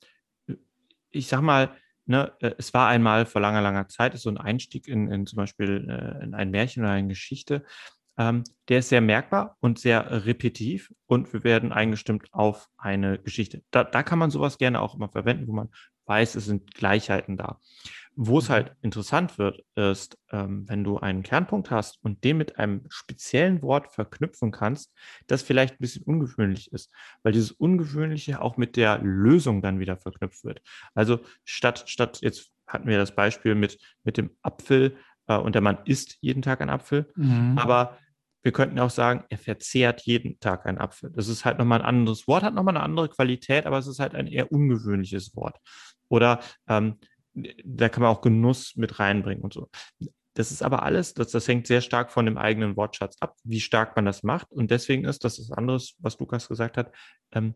ich 1.09 1.27
sag 1.27 1.41
mal, 1.41 1.75
ne, 2.05 2.33
äh, 2.39 2.53
es 2.59 2.71
war 2.75 2.87
einmal 2.87 3.25
vor 3.25 3.41
langer, 3.41 3.61
langer 3.61 3.87
Zeit, 3.87 4.15
so 4.19 4.29
ein 4.29 4.37
Einstieg 4.37 4.87
in, 4.87 5.11
in 5.11 5.25
zum 5.25 5.37
Beispiel 5.37 5.89
äh, 5.89 6.23
in 6.23 6.35
ein 6.35 6.51
Märchen 6.51 6.83
oder 6.83 6.91
eine 6.91 7.07
Geschichte. 7.07 7.65
Ähm, 8.17 8.43
der 8.67 8.79
ist 8.79 8.89
sehr 8.89 9.01
merkbar 9.01 9.57
und 9.59 9.79
sehr 9.79 10.25
repetitiv 10.25 10.93
und 11.07 11.31
wir 11.33 11.43
werden 11.43 11.71
eingestimmt 11.71 12.27
auf 12.31 12.67
eine 12.77 13.19
Geschichte. 13.19 13.63
Da, 13.71 13.83
da 13.83 14.03
kann 14.03 14.19
man 14.19 14.31
sowas 14.31 14.57
gerne 14.57 14.81
auch 14.81 14.95
immer 14.95 15.09
verwenden, 15.09 15.47
wo 15.47 15.53
man 15.53 15.69
weiß, 16.05 16.35
es 16.35 16.45
sind 16.45 16.73
Gleichheiten 16.73 17.37
da. 17.37 17.59
Wo 18.15 18.39
es 18.39 18.49
mhm. 18.49 18.53
halt 18.53 18.75
interessant 18.81 19.37
wird, 19.37 19.63
ist, 19.75 20.17
ähm, 20.31 20.67
wenn 20.67 20.83
du 20.83 20.97
einen 20.97 21.23
Kernpunkt 21.23 21.71
hast 21.71 22.03
und 22.03 22.23
den 22.25 22.37
mit 22.37 22.59
einem 22.59 22.85
speziellen 22.89 23.61
Wort 23.61 23.93
verknüpfen 23.93 24.51
kannst, 24.51 24.93
das 25.27 25.41
vielleicht 25.41 25.75
ein 25.75 25.79
bisschen 25.79 26.03
ungewöhnlich 26.03 26.71
ist, 26.73 26.91
weil 27.23 27.31
dieses 27.31 27.51
Ungewöhnliche 27.51 28.41
auch 28.41 28.57
mit 28.57 28.75
der 28.75 28.99
Lösung 28.99 29.61
dann 29.61 29.79
wieder 29.79 29.95
verknüpft 29.95 30.43
wird. 30.43 30.61
Also 30.93 31.21
statt, 31.45 31.85
statt 31.87 32.19
jetzt 32.21 32.51
hatten 32.67 32.87
wir 32.87 32.97
das 32.97 33.15
Beispiel 33.15 33.55
mit, 33.55 33.77
mit 34.03 34.17
dem 34.17 34.31
Apfel, 34.41 34.97
äh, 35.27 35.37
und 35.37 35.55
der 35.55 35.61
Mann 35.61 35.79
isst 35.85 36.17
jeden 36.21 36.41
Tag 36.41 36.61
einen 36.61 36.69
Apfel. 36.69 37.11
Mhm. 37.15 37.57
Aber 37.57 37.97
wir 38.43 38.51
könnten 38.51 38.79
auch 38.79 38.89
sagen, 38.89 39.23
er 39.29 39.37
verzehrt 39.37 40.01
jeden 40.01 40.39
Tag 40.39 40.65
einen 40.65 40.79
Apfel. 40.79 41.11
Das 41.11 41.27
ist 41.27 41.45
halt 41.45 41.59
nochmal 41.59 41.79
ein 41.79 41.85
anderes 41.85 42.27
Wort, 42.27 42.43
hat 42.43 42.53
nochmal 42.53 42.75
eine 42.75 42.83
andere 42.83 43.09
Qualität, 43.09 43.65
aber 43.65 43.77
es 43.77 43.87
ist 43.87 43.99
halt 43.99 44.15
ein 44.15 44.27
eher 44.27 44.51
ungewöhnliches 44.51 45.35
Wort. 45.35 45.57
Oder 46.09 46.39
ähm, 46.67 46.97
da 47.33 47.89
kann 47.89 48.03
man 48.03 48.11
auch 48.11 48.21
Genuss 48.21 48.75
mit 48.75 48.99
reinbringen 48.99 49.43
und 49.43 49.53
so. 49.53 49.69
Das 50.33 50.51
ist 50.51 50.63
aber 50.63 50.83
alles, 50.83 51.13
das, 51.13 51.31
das 51.31 51.47
hängt 51.47 51.67
sehr 51.67 51.81
stark 51.81 52.09
von 52.11 52.25
dem 52.25 52.37
eigenen 52.37 52.77
Wortschatz 52.77 53.17
ab, 53.19 53.35
wie 53.43 53.59
stark 53.59 53.95
man 53.95 54.05
das 54.05 54.23
macht. 54.23 54.51
Und 54.51 54.71
deswegen 54.71 55.05
ist 55.05 55.23
das 55.23 55.37
das 55.37 55.51
andere, 55.51 55.79
was 55.99 56.19
Lukas 56.19 56.47
gesagt 56.47 56.77
hat, 56.77 56.91
ähm, 57.33 57.55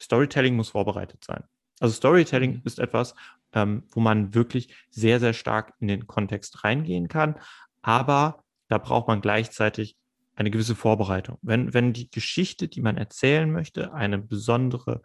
Storytelling 0.00 0.56
muss 0.56 0.70
vorbereitet 0.70 1.22
sein. 1.24 1.44
Also 1.82 1.94
Storytelling 1.94 2.52
mhm. 2.52 2.62
ist 2.64 2.78
etwas, 2.78 3.16
ähm, 3.52 3.82
wo 3.90 3.98
man 3.98 4.34
wirklich 4.34 4.72
sehr, 4.90 5.18
sehr 5.18 5.32
stark 5.32 5.74
in 5.80 5.88
den 5.88 6.06
Kontext 6.06 6.62
reingehen 6.62 7.08
kann, 7.08 7.34
aber 7.82 8.44
da 8.68 8.78
braucht 8.78 9.08
man 9.08 9.20
gleichzeitig 9.20 9.96
eine 10.36 10.52
gewisse 10.52 10.76
Vorbereitung. 10.76 11.38
Wenn, 11.42 11.74
wenn 11.74 11.92
die 11.92 12.08
Geschichte, 12.08 12.68
die 12.68 12.80
man 12.80 12.96
erzählen 12.96 13.50
möchte, 13.50 13.92
eine 13.92 14.18
besondere 14.18 15.02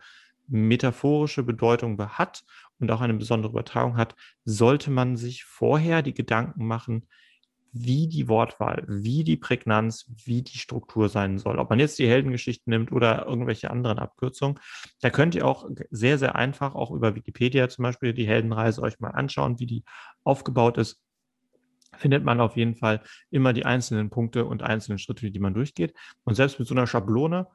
metaphorische 0.47 1.41
Bedeutung 1.41 1.99
hat 1.99 2.43
und 2.79 2.91
auch 2.91 3.01
eine 3.01 3.15
besondere 3.15 3.51
Übertragung 3.51 3.97
hat, 3.97 4.15
sollte 4.45 4.91
man 4.91 5.17
sich 5.17 5.45
vorher 5.45 6.03
die 6.03 6.13
Gedanken 6.13 6.67
machen, 6.67 7.07
wie 7.71 8.07
die 8.07 8.27
Wortwahl, 8.27 8.83
wie 8.87 9.23
die 9.23 9.37
Prägnanz, 9.37 10.11
wie 10.25 10.41
die 10.41 10.57
Struktur 10.57 11.09
sein 11.09 11.37
soll. 11.37 11.59
Ob 11.59 11.69
man 11.69 11.79
jetzt 11.79 11.99
die 11.99 12.07
Heldengeschichten 12.07 12.71
nimmt 12.71 12.91
oder 12.91 13.25
irgendwelche 13.25 13.71
anderen 13.71 13.99
Abkürzungen, 13.99 14.59
da 15.01 15.09
könnt 15.09 15.35
ihr 15.35 15.45
auch 15.45 15.69
sehr, 15.89 16.17
sehr 16.17 16.35
einfach 16.35 16.75
auch 16.75 16.91
über 16.91 17.15
Wikipedia 17.15 17.69
zum 17.69 17.83
Beispiel 17.83 18.13
die 18.13 18.27
Heldenreise 18.27 18.81
euch 18.81 18.99
mal 18.99 19.11
anschauen, 19.11 19.59
wie 19.59 19.65
die 19.65 19.83
aufgebaut 20.23 20.77
ist. 20.77 21.01
Findet 21.97 22.23
man 22.23 22.39
auf 22.41 22.55
jeden 22.57 22.75
Fall 22.75 23.01
immer 23.31 23.53
die 23.53 23.65
einzelnen 23.65 24.09
Punkte 24.09 24.45
und 24.45 24.61
einzelnen 24.61 24.99
Schritte, 24.99 25.31
die 25.31 25.39
man 25.39 25.53
durchgeht. 25.53 25.93
Und 26.23 26.35
selbst 26.35 26.59
mit 26.59 26.67
so 26.67 26.75
einer 26.75 26.87
Schablone 26.87 27.47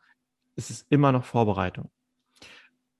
ist 0.57 0.71
es 0.71 0.87
immer 0.89 1.13
noch 1.13 1.25
Vorbereitung. 1.25 1.91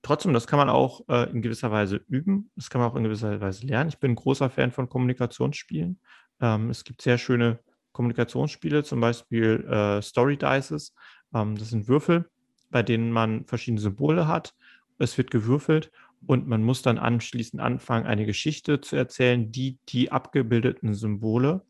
Trotzdem, 0.03 0.33
das 0.33 0.47
kann 0.47 0.59
man 0.59 0.69
auch 0.69 1.07
äh, 1.07 1.31
in 1.31 1.41
gewisser 1.41 1.71
Weise 1.71 2.01
üben. 2.09 2.51
Das 2.57 2.69
kann 2.69 2.81
man 2.81 2.91
auch 2.91 2.95
in 2.95 3.03
gewisser 3.03 3.39
Weise 3.39 3.65
lernen. 3.65 3.89
Ich 3.89 3.99
bin 3.99 4.11
ein 4.11 4.15
großer 4.15 4.49
Fan 4.49 4.71
von 4.71 4.89
Kommunikationsspielen. 4.89 5.99
Ähm, 6.43 6.69
es 6.69 6.83
gibt 6.83 7.01
sehr 7.01 7.17
schöne 7.17 7.59
Kommunikationsspiele, 7.93 8.83
zum 8.83 8.99
Beispiel 8.99 9.65
äh, 9.69 10.01
Story 10.01 10.37
Dices. 10.37 10.93
Ähm, 11.33 11.55
das 11.55 11.69
sind 11.69 11.87
Würfel, 11.87 12.29
bei 12.69 12.83
denen 12.83 13.11
man 13.11 13.45
verschiedene 13.45 13.79
Symbole 13.79 14.27
hat. 14.27 14.53
Es 14.99 15.17
wird 15.17 15.31
gewürfelt 15.31 15.89
und 16.27 16.47
man 16.47 16.63
muss 16.63 16.81
dann 16.81 16.97
anschließend 16.97 17.61
anfangen, 17.61 18.05
eine 18.05 18.25
Geschichte 18.25 18.81
zu 18.81 18.95
erzählen, 18.95 19.51
die 19.51 19.79
die 19.89 20.11
abgebildeten 20.11 20.93
Symbole 20.93 21.65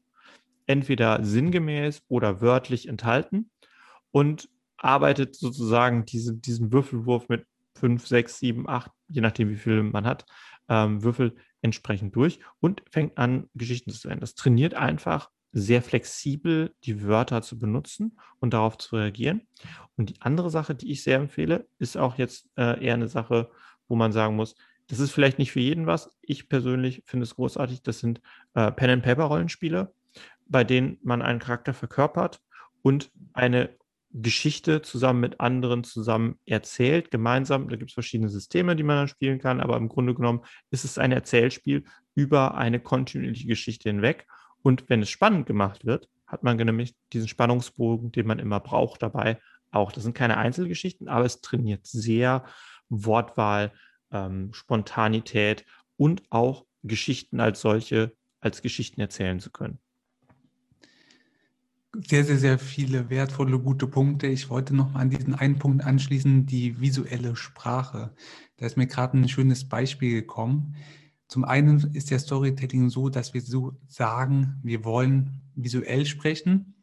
entweder 0.65 1.23
sinngemäß 1.23 2.01
oder 2.07 2.41
wörtlich 2.41 2.87
enthalten 2.87 3.51
und 4.11 4.49
arbeitet 4.77 5.35
sozusagen 5.35 6.05
diese, 6.05 6.35
diesen 6.35 6.71
Würfelwurf 6.71 7.29
mit 7.29 7.45
fünf, 7.75 8.07
sechs, 8.07 8.39
sieben, 8.39 8.67
acht, 8.67 8.91
je 9.07 9.21
nachdem, 9.21 9.49
wie 9.49 9.57
viel 9.57 9.83
man 9.83 10.05
hat, 10.05 10.25
ähm, 10.69 11.03
Würfel 11.03 11.35
entsprechend 11.63 12.15
durch 12.15 12.39
und 12.59 12.83
fängt 12.89 13.17
an, 13.17 13.49
Geschichten 13.55 13.91
zu 13.91 14.07
erzählen. 14.07 14.19
Das 14.19 14.35
trainiert 14.35 14.75
einfach 14.75 15.29
sehr 15.53 15.81
flexibel 15.81 16.73
die 16.83 17.03
Wörter 17.03 17.41
zu 17.41 17.57
benutzen 17.57 18.17
und 18.39 18.53
darauf 18.53 18.77
zu 18.77 18.95
reagieren. 18.95 19.47
Und 19.95 20.09
die 20.09 20.21
andere 20.21 20.49
Sache, 20.49 20.75
die 20.75 20.91
ich 20.91 21.03
sehr 21.03 21.17
empfehle, 21.17 21.67
ist 21.77 21.95
auch 21.95 22.17
jetzt 22.17 22.49
äh, 22.57 22.83
eher 22.83 22.95
eine 22.95 23.07
Sache, 23.07 23.49
wo 23.87 23.95
man 23.95 24.11
sagen 24.11 24.35
muss, 24.35 24.55
das 24.87 24.99
ist 24.99 25.11
vielleicht 25.11 25.39
nicht 25.39 25.51
für 25.51 25.59
jeden 25.59 25.85
was. 25.85 26.17
Ich 26.21 26.49
persönlich 26.49 27.03
finde 27.05 27.23
es 27.23 27.35
großartig. 27.35 27.83
Das 27.83 27.99
sind 27.99 28.19
äh, 28.55 28.71
Pen-and-Paper-Rollenspiele, 28.71 29.93
bei 30.47 30.63
denen 30.63 30.97
man 31.03 31.21
einen 31.21 31.39
Charakter 31.39 31.73
verkörpert 31.73 32.41
und 32.81 33.11
eine 33.33 33.69
Geschichte 34.13 34.83
zusammen 34.83 35.21
mit 35.21 35.39
anderen 35.39 35.83
zusammen 35.83 36.39
erzählt, 36.45 37.09
gemeinsam. 37.09 37.67
Da 37.67 37.75
gibt 37.75 37.89
es 37.89 37.95
verschiedene 37.95 38.29
Systeme, 38.29 38.75
die 38.75 38.83
man 38.83 38.97
dann 38.97 39.07
spielen 39.07 39.39
kann, 39.39 39.59
aber 39.59 39.75
im 39.77 39.89
Grunde 39.89 40.13
genommen 40.13 40.41
ist 40.69 40.85
es 40.85 40.99
ein 40.99 41.11
Erzählspiel 41.11 41.83
über 42.13 42.55
eine 42.55 42.79
kontinuierliche 42.79 43.47
Geschichte 43.47 43.89
hinweg. 43.89 44.27
Und 44.61 44.87
wenn 44.87 45.01
es 45.01 45.09
spannend 45.09 45.47
gemacht 45.47 45.85
wird, 45.85 46.09
hat 46.27 46.43
man 46.43 46.57
nämlich 46.57 46.95
diesen 47.11 47.27
Spannungsbogen, 47.27 48.11
den 48.11 48.27
man 48.27 48.39
immer 48.39 48.59
braucht, 48.59 49.01
dabei 49.01 49.39
auch. 49.71 49.91
Das 49.91 50.03
sind 50.03 50.15
keine 50.15 50.37
Einzelgeschichten, 50.37 51.07
aber 51.07 51.25
es 51.25 51.41
trainiert 51.41 51.87
sehr 51.87 52.45
Wortwahl, 52.89 53.71
ähm, 54.11 54.53
Spontanität 54.53 55.65
und 55.97 56.21
auch 56.29 56.65
Geschichten 56.83 57.39
als 57.39 57.61
solche, 57.61 58.13
als 58.39 58.61
Geschichten 58.61 59.01
erzählen 59.01 59.39
zu 59.39 59.51
können 59.51 59.79
sehr, 61.93 62.25
sehr, 62.25 62.37
sehr 62.37 62.59
viele 62.59 63.09
wertvolle, 63.09 63.59
gute 63.59 63.87
Punkte. 63.87 64.27
Ich 64.27 64.49
wollte 64.49 64.75
noch 64.75 64.91
mal 64.91 65.01
an 65.01 65.09
diesen 65.09 65.35
einen 65.35 65.59
Punkt 65.59 65.83
anschließen, 65.83 66.45
die 66.45 66.79
visuelle 66.79 67.35
Sprache. 67.35 68.15
Da 68.57 68.65
ist 68.65 68.77
mir 68.77 68.87
gerade 68.87 69.17
ein 69.17 69.29
schönes 69.29 69.67
Beispiel 69.67 70.13
gekommen. 70.13 70.75
Zum 71.27 71.45
einen 71.45 71.93
ist 71.93 72.11
der 72.11 72.19
Storytelling 72.19 72.89
so, 72.89 73.09
dass 73.09 73.33
wir 73.33 73.41
so 73.41 73.73
sagen, 73.87 74.59
wir 74.63 74.83
wollen 74.85 75.41
visuell 75.55 76.05
sprechen 76.05 76.75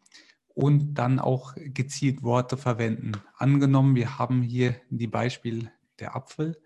und 0.55 0.95
dann 0.95 1.19
auch 1.19 1.55
gezielt 1.57 2.23
Worte 2.23 2.57
verwenden. 2.57 3.13
Angenommen, 3.37 3.95
wir 3.97 4.19
haben 4.19 4.43
hier 4.43 4.77
die 4.91 5.07
Beispiel 5.07 5.71
der 5.99 6.15
Apfel 6.17 6.61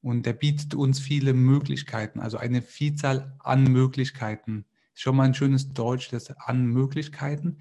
und 0.00 0.26
der 0.26 0.32
bietet 0.32 0.74
uns 0.74 1.00
viele 1.00 1.32
Möglichkeiten, 1.32 2.20
also 2.20 2.38
eine 2.38 2.60
Vielzahl 2.62 3.36
an 3.38 3.64
Möglichkeiten. 3.64 4.64
Schon 4.94 5.16
mal 5.16 5.24
ein 5.24 5.34
schönes 5.34 5.72
Deutsch, 5.72 6.10
das 6.10 6.30
an 6.30 6.66
Möglichkeiten. 6.66 7.58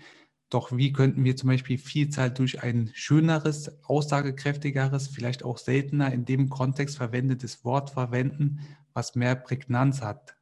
Doch 0.54 0.72
wie 0.72 0.94
könnten 0.94 1.24
wir 1.24 1.36
zum 1.36 1.50
Beispiel 1.50 1.80
Vielzahl 1.80 2.30
durch 2.30 2.62
ein 2.62 2.92
schöneres, 2.94 3.84
aussagekräftigeres, 3.86 5.08
vielleicht 5.08 5.44
auch 5.44 5.58
seltener 5.58 6.14
in 6.14 6.26
dem 6.26 6.50
Kontext 6.50 6.98
verwendetes 6.98 7.66
Wort 7.66 7.90
verwenden, 7.90 8.60
was 8.94 9.16
mehr 9.16 9.36
Prägnanz 9.36 10.04
hat? 10.04 10.36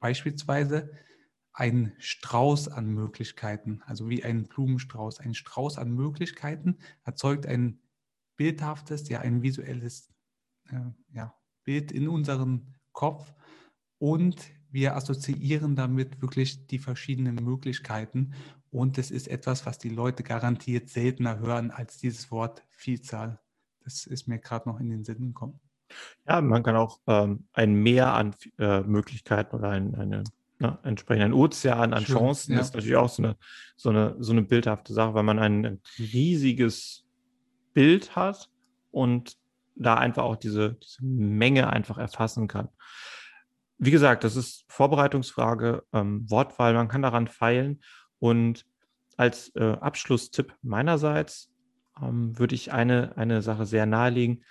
Beispielsweise 0.00 0.90
ein 1.52 1.92
Strauß 1.98 2.66
an 2.66 2.88
Möglichkeiten, 2.88 3.82
also 3.86 4.08
wie 4.08 4.24
ein 4.24 4.48
Blumenstrauß. 4.48 5.20
Ein 5.20 5.34
Strauß 5.34 5.78
an 5.78 5.92
Möglichkeiten 5.92 6.78
erzeugt 7.04 7.46
ein 7.46 7.78
bildhaftes, 8.34 9.08
ja 9.08 9.20
ein 9.20 9.42
visuelles 9.42 10.12
äh, 10.70 10.90
ja, 11.12 11.32
Bild 11.62 11.92
in 11.92 12.08
unserem 12.08 12.74
Kopf 12.90 13.32
und 13.98 14.44
wir 14.70 14.96
assoziieren 14.96 15.76
damit 15.76 16.20
wirklich 16.20 16.66
die 16.66 16.80
verschiedenen 16.80 17.36
Möglichkeiten 17.36 18.34
und 18.74 18.98
es 18.98 19.12
ist 19.12 19.28
etwas, 19.28 19.66
was 19.66 19.78
die 19.78 19.88
Leute 19.88 20.24
garantiert 20.24 20.88
seltener 20.88 21.38
hören 21.38 21.70
als 21.70 21.96
dieses 21.98 22.32
Wort 22.32 22.64
Vielzahl. 22.70 23.38
Das 23.84 24.04
ist 24.04 24.26
mir 24.26 24.40
gerade 24.40 24.68
noch 24.68 24.80
in 24.80 24.90
den 24.90 25.04
Sinn 25.04 25.28
gekommen. 25.28 25.60
Ja, 26.26 26.40
man 26.40 26.64
kann 26.64 26.74
auch 26.74 26.98
ähm, 27.06 27.46
ein 27.52 27.74
Meer 27.74 28.14
an 28.14 28.34
äh, 28.58 28.80
Möglichkeiten 28.80 29.54
oder 29.54 29.68
ein, 29.68 29.94
eine, 29.94 30.24
ne, 30.58 30.76
entsprechend 30.82 31.26
ein 31.26 31.32
Ozean 31.32 31.94
an 31.94 32.04
Schön, 32.04 32.16
Chancen 32.16 32.54
ja. 32.54 32.60
ist 32.60 32.74
natürlich 32.74 32.96
auch 32.96 33.08
so 33.08 33.22
eine, 33.22 33.36
so, 33.76 33.90
eine, 33.90 34.16
so 34.18 34.32
eine 34.32 34.42
bildhafte 34.42 34.92
Sache, 34.92 35.14
weil 35.14 35.22
man 35.22 35.38
ein 35.38 35.80
riesiges 35.98 37.04
Bild 37.74 38.16
hat 38.16 38.50
und 38.90 39.36
da 39.76 39.94
einfach 39.94 40.24
auch 40.24 40.36
diese, 40.36 40.74
diese 40.82 41.04
Menge 41.04 41.70
einfach 41.70 41.98
erfassen 41.98 42.48
kann. 42.48 42.70
Wie 43.78 43.92
gesagt, 43.92 44.24
das 44.24 44.34
ist 44.34 44.64
Vorbereitungsfrage, 44.68 45.84
ähm, 45.92 46.28
Wortwahl, 46.28 46.74
man 46.74 46.88
kann 46.88 47.02
daran 47.02 47.28
feilen 47.28 47.80
und 48.24 48.64
als 49.18 49.54
äh, 49.54 49.76
Abschlusstipp 49.82 50.56
meinerseits 50.62 51.52
ähm, 52.00 52.38
würde 52.38 52.54
ich 52.54 52.72
eine, 52.72 53.18
eine 53.18 53.42
Sache 53.42 53.66
sehr 53.66 53.84
nahelegen. 53.84 54.46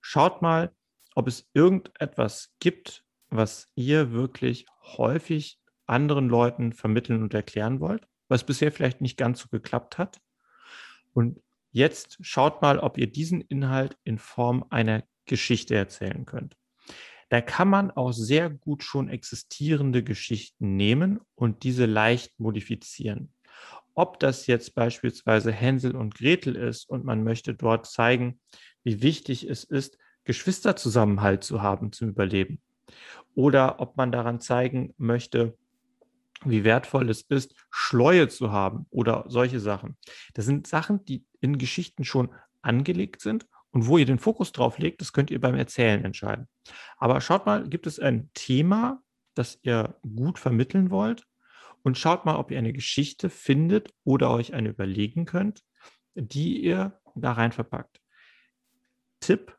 Schaut 0.00 0.42
mal, 0.42 0.72
ob 1.16 1.26
es 1.26 1.50
irgendetwas 1.52 2.54
gibt, 2.60 3.04
was 3.28 3.68
ihr 3.74 4.12
wirklich 4.12 4.66
häufig 4.96 5.58
anderen 5.86 6.28
Leuten 6.28 6.72
vermitteln 6.72 7.24
und 7.24 7.34
erklären 7.34 7.80
wollt, 7.80 8.06
was 8.28 8.44
bisher 8.44 8.70
vielleicht 8.70 9.00
nicht 9.00 9.16
ganz 9.16 9.40
so 9.40 9.48
geklappt 9.48 9.98
hat. 9.98 10.20
Und 11.12 11.42
jetzt 11.72 12.16
schaut 12.20 12.62
mal, 12.62 12.78
ob 12.78 12.96
ihr 12.96 13.10
diesen 13.10 13.40
Inhalt 13.40 13.98
in 14.04 14.18
Form 14.18 14.64
einer 14.70 15.02
Geschichte 15.24 15.74
erzählen 15.74 16.26
könnt. 16.26 16.56
Da 17.30 17.40
kann 17.40 17.68
man 17.68 17.92
auch 17.92 18.12
sehr 18.12 18.50
gut 18.50 18.82
schon 18.82 19.08
existierende 19.08 20.02
Geschichten 20.02 20.76
nehmen 20.76 21.20
und 21.36 21.62
diese 21.62 21.86
leicht 21.86 22.38
modifizieren. 22.38 23.32
Ob 23.94 24.18
das 24.18 24.48
jetzt 24.48 24.74
beispielsweise 24.74 25.52
Hänsel 25.52 25.94
und 25.94 26.16
Gretel 26.16 26.56
ist 26.56 26.88
und 26.90 27.04
man 27.04 27.22
möchte 27.22 27.54
dort 27.54 27.86
zeigen, 27.86 28.40
wie 28.82 29.00
wichtig 29.00 29.48
es 29.48 29.62
ist, 29.62 29.96
Geschwisterzusammenhalt 30.24 31.44
zu 31.44 31.62
haben 31.62 31.92
zum 31.92 32.08
Überleben. 32.08 32.60
Oder 33.34 33.78
ob 33.78 33.96
man 33.96 34.10
daran 34.10 34.40
zeigen 34.40 34.92
möchte, 34.96 35.56
wie 36.44 36.64
wertvoll 36.64 37.10
es 37.10 37.22
ist, 37.22 37.54
Schleue 37.70 38.28
zu 38.28 38.50
haben 38.50 38.86
oder 38.90 39.24
solche 39.28 39.60
Sachen. 39.60 39.96
Das 40.34 40.46
sind 40.46 40.66
Sachen, 40.66 41.04
die 41.04 41.24
in 41.40 41.58
Geschichten 41.58 42.04
schon 42.04 42.30
angelegt 42.62 43.20
sind 43.20 43.46
und 43.72 43.86
wo 43.86 43.98
ihr 43.98 44.06
den 44.06 44.18
Fokus 44.18 44.52
drauf 44.52 44.78
legt, 44.78 45.00
das 45.00 45.12
könnt 45.12 45.30
ihr 45.30 45.40
beim 45.40 45.54
Erzählen 45.54 46.04
entscheiden. 46.04 46.48
Aber 46.96 47.20
schaut 47.20 47.46
mal, 47.46 47.68
gibt 47.68 47.86
es 47.86 47.98
ein 47.98 48.30
Thema, 48.34 49.02
das 49.34 49.58
ihr 49.62 49.96
gut 50.02 50.38
vermitteln 50.38 50.90
wollt? 50.90 51.26
Und 51.82 51.96
schaut 51.96 52.26
mal, 52.26 52.36
ob 52.36 52.50
ihr 52.50 52.58
eine 52.58 52.72
Geschichte 52.72 53.30
findet 53.30 53.94
oder 54.04 54.30
euch 54.30 54.52
eine 54.52 54.68
überlegen 54.70 55.24
könnt, 55.24 55.62
die 56.14 56.62
ihr 56.62 57.00
da 57.14 57.32
rein 57.32 57.52
verpackt. 57.52 58.00
Tipp, 59.20 59.56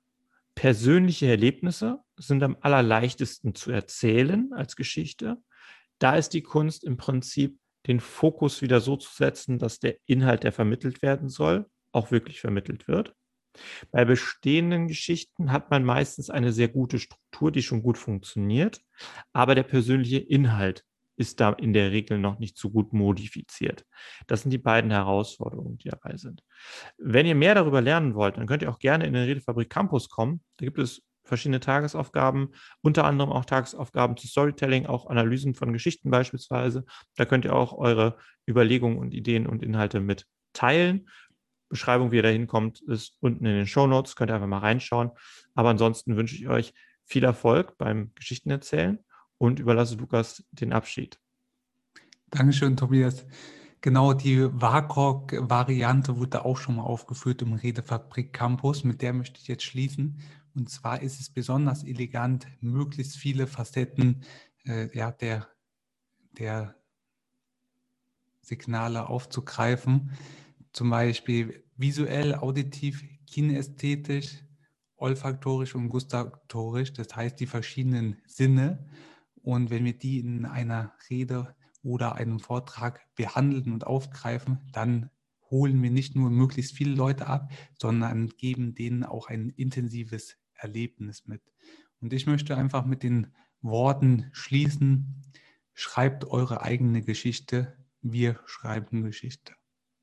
persönliche 0.56 1.28
Erlebnisse 1.28 2.00
sind 2.18 2.44
am 2.44 2.58
allerleichtesten 2.62 3.56
zu 3.56 3.72
erzählen 3.72 4.52
als 4.54 4.76
Geschichte. 4.76 5.38
Da 6.00 6.16
ist 6.16 6.30
die 6.30 6.44
Kunst 6.44 6.84
im 6.84 6.98
Prinzip, 6.98 7.60
den 7.88 8.00
Fokus 8.00 8.62
wieder 8.62 8.80
so 8.80 8.96
zu 8.96 9.12
setzen, 9.12 9.58
dass 9.58 9.80
der 9.80 9.98
Inhalt, 10.06 10.44
der 10.44 10.52
vermittelt 10.52 11.02
werden 11.02 11.30
soll, 11.30 11.66
auch 11.92 12.12
wirklich 12.12 12.40
vermittelt 12.40 12.88
wird. 12.88 13.16
Bei 13.92 14.06
bestehenden 14.06 14.88
Geschichten 14.88 15.52
hat 15.52 15.70
man 15.70 15.84
meistens 15.84 16.30
eine 16.30 16.52
sehr 16.52 16.68
gute 16.68 17.00
Struktur, 17.00 17.52
die 17.52 17.64
schon 17.64 17.84
gut 17.84 17.98
funktioniert, 17.98 18.82
aber 19.34 19.56
der 19.56 19.64
persönliche 19.64 20.20
Inhalt 20.20 20.86
ist 21.18 21.40
da 21.40 21.52
in 21.52 21.74
der 21.74 21.92
Regel 21.92 22.18
noch 22.18 22.40
nicht 22.40 22.58
so 22.58 22.70
gut 22.72 22.94
modifiziert. 22.94 23.86
Das 24.28 24.42
sind 24.42 24.52
die 24.52 24.58
beiden 24.58 24.92
Herausforderungen, 24.92 25.78
die 25.78 25.90
dabei 25.90 26.18
sind. 26.18 26.44
Wenn 26.98 27.26
ihr 27.26 27.36
mehr 27.36 27.54
darüber 27.54 27.82
lernen 27.82 28.16
wollt, 28.16 28.38
dann 28.38 28.48
könnt 28.48 28.64
ihr 28.64 28.72
auch 28.72 28.80
gerne 28.80 29.06
in 29.06 29.14
den 29.14 29.26
Redefabrik 29.26 29.70
Campus 29.70 30.10
kommen. 30.10 30.42
Da 30.58 30.66
gibt 30.66 30.80
es 30.80 31.04
verschiedene 31.24 31.60
Tagesaufgaben, 31.60 32.50
unter 32.82 33.06
anderem 33.06 33.32
auch 33.32 33.46
Tagesaufgaben 33.46 34.18
zu 34.18 34.28
Storytelling, 34.28 34.88
auch 34.88 35.06
Analysen 35.06 35.54
von 35.54 35.74
Geschichten 35.74 36.10
beispielsweise. 36.10 36.86
Da 37.16 37.26
könnt 37.26 37.46
ihr 37.46 37.56
auch 37.56 37.74
eure 37.74 38.18
Überlegungen 38.50 38.98
und 38.98 39.14
Ideen 39.14 39.48
und 39.48 39.62
Inhalte 39.64 40.00
mit 40.00 40.26
teilen. 40.54 41.08
Beschreibung, 41.72 42.12
wie 42.12 42.18
ihr 42.18 42.24
da 42.24 42.30
hinkommt, 42.30 42.82
ist 42.82 43.18
unten 43.22 43.46
in 43.46 43.56
den 43.56 43.68
Show 43.68 43.88
Notes. 43.88 44.16
Könnt 44.16 44.30
ihr 44.30 44.36
einfach 44.36 44.48
mal 44.48 44.60
reinschauen. 44.60 45.12
Aber 45.56 45.70
ansonsten 45.70 46.16
wünsche 46.16 46.36
ich 46.36 46.48
euch 46.48 46.74
viel 47.04 47.24
Erfolg 47.24 47.78
beim 47.78 48.12
Geschichtenerzählen 48.14 49.00
und 49.38 49.60
überlasse 49.60 49.96
Lukas 49.96 50.44
den 50.52 50.74
Abschied. 50.74 51.20
Dankeschön, 52.30 52.78
Tobias. 52.78 53.26
Genau, 53.82 54.14
die 54.14 54.44
WACOG-Variante 54.44 56.18
wurde 56.18 56.46
auch 56.46 56.58
schon 56.58 56.76
mal 56.76 56.84
aufgeführt 56.84 57.42
im 57.42 57.54
Redefabrik 57.54 58.32
Campus. 58.32 58.84
Mit 58.84 59.02
der 59.02 59.14
möchte 59.14 59.40
ich 59.42 59.48
jetzt 59.48 59.64
schließen. 59.64 60.22
Und 60.54 60.70
zwar 60.70 61.02
ist 61.02 61.20
es 61.20 61.30
besonders 61.30 61.84
elegant, 61.84 62.46
möglichst 62.60 63.16
viele 63.18 63.48
Facetten 63.48 64.24
äh, 64.66 64.96
ja, 64.96 65.12
der, 65.12 65.48
der 66.38 66.76
Signale 68.42 69.08
aufzugreifen. 69.08 70.12
Zum 70.74 70.90
Beispiel 70.90 71.64
visuell, 71.76 72.36
auditiv, 72.36 73.04
kinästhetisch, 73.28 74.44
olfaktorisch 74.96 75.76
und 75.76 75.90
gustatorisch. 75.90 76.94
Das 76.94 77.16
heißt, 77.16 77.40
die 77.40 77.48
verschiedenen 77.48 78.22
Sinne 78.26 78.88
und 79.44 79.70
wenn 79.70 79.86
wir 79.86 79.98
die 79.98 80.20
in 80.20 80.46
einer 80.46 80.94
Rede 81.10 81.56
oder 81.84 82.16
einem 82.16 82.40
Vortrag 82.40 83.02
behandeln 83.16 83.74
und 83.74 83.88
aufgreifen, 83.88 84.60
dann 84.72 85.10
holen 85.50 85.82
wir 85.82 85.92
nicht 85.92 86.16
nur 86.16 86.30
möglichst 86.30 86.76
viele 86.76 86.96
Leute 86.96 87.28
ab, 87.28 87.52
sondern 87.78 88.30
geben 88.30 88.76
denen 88.76 89.04
auch 89.04 89.28
ein 89.28 89.50
intensives 89.50 90.38
Erlebnis 90.54 91.28
mit. 91.28 91.42
Und 92.00 92.14
ich 92.14 92.28
möchte 92.28 92.56
einfach 92.56 92.86
mit 92.86 93.04
den 93.04 93.34
Worten 93.62 94.30
schließen, 94.32 95.24
schreibt 95.74 96.26
eure 96.26 96.62
eigene 96.62 97.02
Geschichte, 97.02 97.78
wir 98.02 98.40
schreiben 98.46 99.04
Geschichte. 99.04 99.54